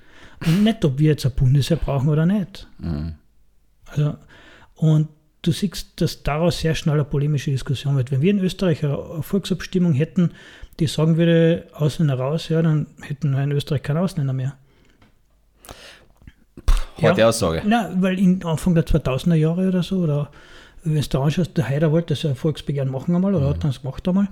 [0.47, 2.67] Und nicht, ob wir jetzt ein Bundesheer brauchen oder nicht.
[2.79, 3.15] Mhm.
[3.87, 4.17] Also,
[4.75, 5.09] und
[5.43, 8.11] du siehst, dass daraus sehr schnell eine polemische Diskussion wird.
[8.11, 10.33] Wenn wir in Österreich eine Volksabstimmung hätten,
[10.81, 14.57] die sagen würde, Ausländer raus, ja, dann hätten wir in Österreich keine Ausländer mehr.
[17.01, 17.29] Harte Ja.
[17.29, 17.63] Aussage.
[17.67, 20.31] Na, weil in Anfang der 2000er Jahre oder so, oder
[20.95, 24.07] wenn du anschaust, der Haider wollte das ja Volksbegehren machen einmal, oder hat das gemacht
[24.09, 24.29] einmal.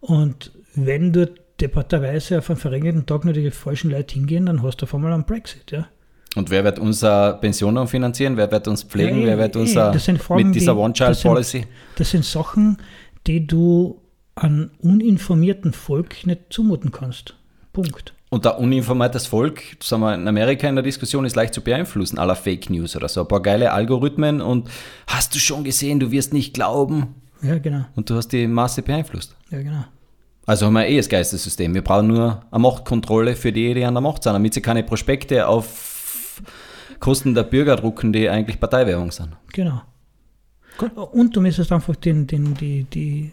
[0.00, 4.78] Und wenn dort debatterweise auf einen verregneten Tag nur die falschen Leute hingehen, dann hast
[4.78, 5.86] du auf einmal einen Brexit, ja.
[6.36, 8.36] Und wer wird unser Pensionen finanzieren?
[8.36, 9.20] Wer wird uns pflegen?
[9.22, 11.66] Ja, wer wird unser das sind Fragen, mit dieser die- das One-Child-Policy?
[11.96, 12.76] Das sind Sachen,
[13.26, 14.00] die du
[14.34, 17.34] an uninformierten Volk nicht zumuten kannst.
[17.72, 18.14] Punkt.
[18.30, 22.18] Und ein uninformiertes Volk, sagen wir, in Amerika in der Diskussion ist leicht zu beeinflussen,
[22.18, 23.22] aller Fake News oder so.
[23.22, 24.68] Ein paar geile Algorithmen und
[25.06, 27.14] hast du schon gesehen, du wirst nicht glauben.
[27.40, 27.86] Ja, genau.
[27.96, 29.34] Und du hast die Masse beeinflusst.
[29.50, 29.84] Ja, genau.
[30.44, 31.74] Also haben wir eh das Geistessystem.
[31.74, 34.82] Wir brauchen nur eine Machtkontrolle für die, die an der Macht sind, damit sie keine
[34.82, 36.42] Prospekte auf
[37.00, 39.36] Kosten der Bürger drucken, die eigentlich Parteiwerbung sind.
[39.52, 39.82] Genau.
[41.12, 43.32] Und du müsstest einfach den, den, die, die,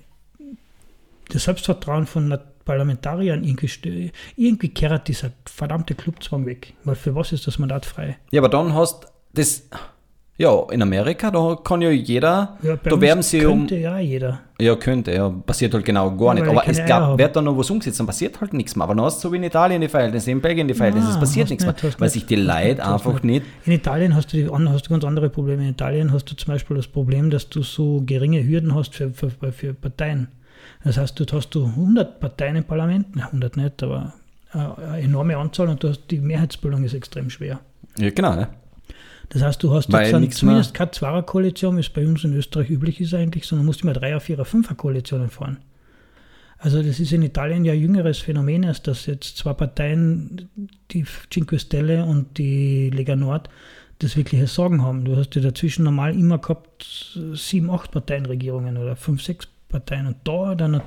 [1.29, 6.73] das Selbstvertrauen von der Parlamentariern irgendwie, irgendwie kehrt dieser verdammte Clubzwang weg.
[6.83, 8.17] Weil für was ist das Mandat frei?
[8.31, 9.69] Ja, aber dann hast das.
[10.37, 12.57] Ja, in Amerika, da kann ja jeder.
[12.61, 13.59] Ja, da werben sie um.
[13.59, 14.41] könnte ja jeder.
[14.59, 15.29] Ja, könnte, ja.
[15.29, 16.45] Passiert halt genau gar nicht.
[16.45, 17.17] Aber es gab, haben.
[17.17, 18.83] wird da noch was umgesetzt, dann passiert halt nichts mehr.
[18.83, 21.19] Aber dann hast du so wie in Italien die Verhältnisse, in Belgien die Verhältnisse, es
[21.19, 21.71] passiert nichts mehr.
[21.71, 23.45] nicht, hast Weil nicht, sich die Leute nicht, einfach nicht.
[23.65, 25.63] In Italien hast du, die, hast du ganz andere Probleme.
[25.63, 29.11] In Italien hast du zum Beispiel das Problem, dass du so geringe Hürden hast für,
[29.11, 30.27] für, für Parteien.
[30.85, 34.13] Das heißt, dort hast du 100 Parteien im Parlament, na 100 nicht, aber
[34.51, 37.59] eine enorme Anzahl und du hast, die Mehrheitsbildung ist extrem schwer.
[37.97, 38.47] Ja, genau, ne?
[39.29, 42.69] Das heißt, du hast Weil jetzt zumindest keine Zweierkoalition, wie es bei uns in Österreich
[42.69, 45.57] üblich ist eigentlich, sondern musst immer Dreier-, Vierer-, Fünfer-Koalitionen fahren.
[46.59, 50.49] Also das ist in Italien ja ein jüngeres Phänomen, als dass jetzt zwei Parteien,
[50.91, 53.49] die Cinque Stelle und die Lega Nord,
[53.99, 55.03] das wirkliche Sorgen haben.
[55.03, 60.17] Du hast ja dazwischen normal immer gehabt sieben, acht Parteienregierungen oder fünf, sechs Parteien und
[60.23, 60.81] da dann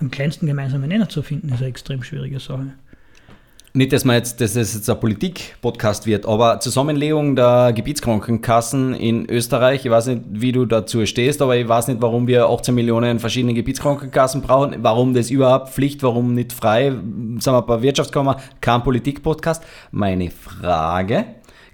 [0.00, 2.72] am kleinsten gemeinsamen Nenner zu finden, ist eine extrem schwierige Sache.
[3.74, 9.28] Nicht, dass, man jetzt, dass es jetzt ein Politik-Podcast wird, aber Zusammenlegung der Gebietskrankenkassen in
[9.30, 12.74] Österreich, ich weiß nicht, wie du dazu stehst, aber ich weiß nicht, warum wir 18
[12.74, 16.92] Millionen verschiedene Gebietskrankenkassen brauchen, warum das überhaupt Pflicht, warum nicht frei,
[17.38, 19.62] sagen wir bei Wirtschaftskammer, kein Politik-Podcast.
[19.90, 21.26] Meine Frage,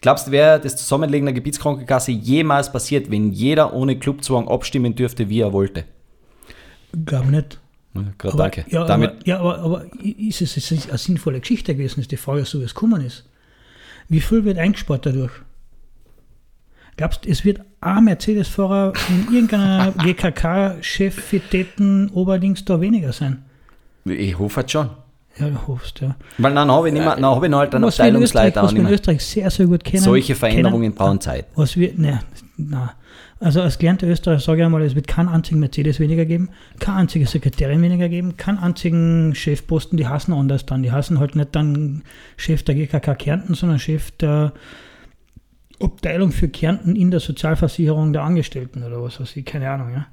[0.03, 5.29] glaubst du, wäre das Zusammenlegen der Gebietskrankenkasse jemals passiert, wenn jeder ohne Clubzwang abstimmen dürfte,
[5.29, 5.85] wie er wollte?
[7.07, 7.61] Glaube nicht.
[7.95, 8.65] Ja, Aber, danke.
[8.69, 12.17] Ja, Damit, aber, ja, aber, aber ist es ist eine sinnvolle Geschichte gewesen, ist die
[12.17, 13.25] Frage, so wie es gekommen ist.
[14.09, 15.33] Wie viel wird eingespart dadurch?
[16.97, 23.45] Glaubst du, es wird ein Mercedes-Fahrer in irgendeiner GKK-Chefitäten Oberdings da weniger sein?
[24.05, 24.91] ich hoffe schon.
[25.39, 26.15] Ja, du hoffst, ja.
[26.39, 28.75] Weil dann habe ich, nicht mehr, dann habe ich noch halt einen Was Abteilungsleiter was
[28.75, 28.89] wir in.
[28.89, 30.03] Österreich sehr, sehr gut kennen.
[30.03, 31.47] Solche Veränderungen kennen, brauchen Zeit.
[31.57, 32.21] Was wir, ne,
[32.57, 32.95] na.
[33.41, 36.99] Also als gelernter Österreicher sage ich einmal, es wird keinen einzigen Mercedes weniger geben, keine
[36.99, 40.83] einzige Sekretärin weniger geben, keinen einzigen Chefposten, die hassen anders dann.
[40.83, 42.03] Die hassen halt nicht dann
[42.37, 44.53] Chef der GKK Kärnten, sondern Chef der
[45.81, 50.07] Abteilung für Kärnten in der Sozialversicherung der Angestellten oder was weiß ich, keine Ahnung, ja.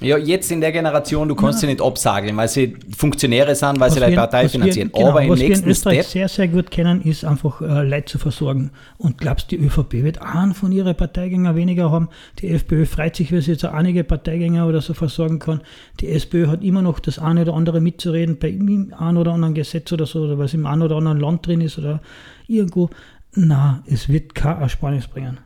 [0.00, 3.90] Ja, jetzt in der Generation, du kannst sie nicht absagen, weil sie Funktionäre sind, weil
[3.90, 4.90] sie Was deine wir- Partei finanzieren.
[4.92, 7.60] genau, Aber im was wir in nächsten Österreich Step, sehr, sehr gut kennen, ist einfach
[7.60, 8.70] äh, Leute zu versorgen.
[8.98, 12.08] Und glaubst du, die ÖVP wird einen von ihren Parteigängern weniger haben?
[12.38, 15.60] Die FPÖ freut sich, weil sie jetzt auch einige Parteigänger oder so versorgen kann.
[16.00, 19.54] Die SPÖ hat immer noch das eine oder andere mitzureden bei dem einen oder anderen
[19.54, 22.00] Gesetz oder so, oder was im einen oder anderen Land drin ist oder
[22.48, 22.88] irgendwo.
[23.34, 25.38] Na, es wird keine Ersparnis bringen.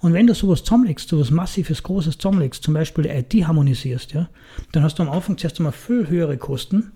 [0.00, 4.28] Und wenn du sowas zusammenlegst, sowas massives, großes zusammenlegst, zum Beispiel die IT harmonisierst, ja,
[4.72, 6.92] dann hast du am Anfang zuerst einmal viel höhere Kosten,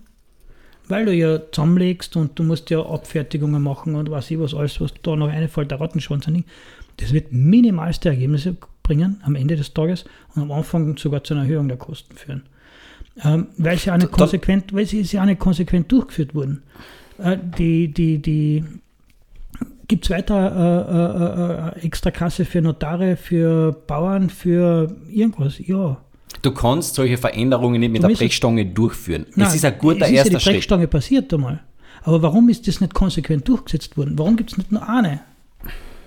[0.89, 4.81] weil du ja zusammenlegst und du musst ja Abfertigungen machen und was ich was alles,
[4.81, 6.45] was da noch einfällt, der Rattenschwanz an
[6.97, 11.45] Das wird minimalste Ergebnisse bringen am Ende des Tages und am Anfang sogar zu einer
[11.45, 12.43] Erhöhung der Kosten führen.
[13.23, 16.63] Ähm, weil sie auch nicht konsequent, weil sie ja auch nicht konsequent durchgeführt wurden.
[17.19, 18.65] Äh, die, die, die
[19.91, 25.59] gibt es weiter äh, äh, äh, extra Kasse für Notare, für Bauern, für irgendwas?
[25.59, 25.99] Ja.
[26.43, 29.27] du kannst solche Veränderungen nicht mit Du der Brechstange durchführen.
[29.35, 30.55] Nein, das ist ein guter es ist erster ja die Schritt.
[30.55, 31.61] Brechstange passiert einmal.
[32.05, 34.17] Aber warum ist das nicht konsequent durchgesetzt worden?
[34.17, 35.21] Warum gibt es nicht nur eine?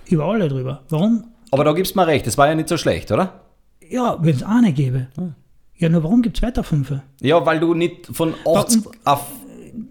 [0.07, 0.84] Über alle drüber.
[0.89, 1.25] Warum?
[1.51, 3.41] Aber da gibst du mir recht, das war ja nicht so schlecht, oder?
[3.89, 5.07] Ja, wenn es eine gäbe.
[5.17, 5.36] Hm.
[5.75, 6.93] Ja, nur warum gibt es weiter fünf?
[7.21, 9.27] Ja, weil du nicht von 80 auf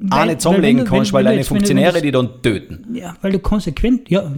[0.01, 2.95] Weil- eine zusammenlegen weil wenn du- kannst, weil wenn deine Funktionäre die dann töten.
[2.95, 4.31] Ja, weil du konsequent, ja.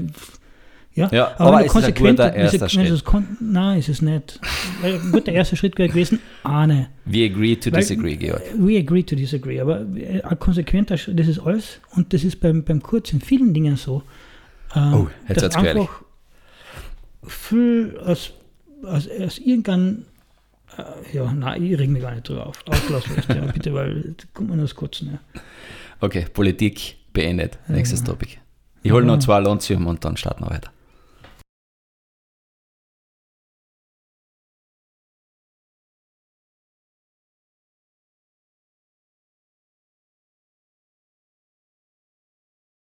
[0.96, 3.04] Ja, Ja, aber, aber es ist ein konsequent, guter wenn du- erster Schritt.
[3.04, 4.38] kon- Nein, ist es nicht.
[4.80, 6.88] Weil ein guter erster Schritt wäre gewesen, eine.
[7.04, 8.42] We agree to Weil- disagree, Georg.
[8.56, 12.38] We agree to disagree, aber äh, ein konsequenter Schritt, das ist alles und das ist
[12.40, 14.02] beim, beim Kurz in vielen Dingen so.
[14.76, 15.82] ähm, Oh, jetzt wird's gefährlich.
[15.82, 16.02] einfach
[17.26, 18.32] viel aus,
[18.84, 20.04] aus, aus irgendeinem,
[21.12, 22.62] ja, nein, ich reg mich gar nicht drüber auf.
[22.66, 25.12] Auslass lässt, ja, bitte, weil kommt man nur das Kotzen.
[25.12, 25.40] Ja.
[26.00, 27.58] Okay, Politik beendet.
[27.68, 28.36] Nächstes Topic.
[28.82, 30.70] Ich hole noch zwei Lonzium und dann starten wir weiter.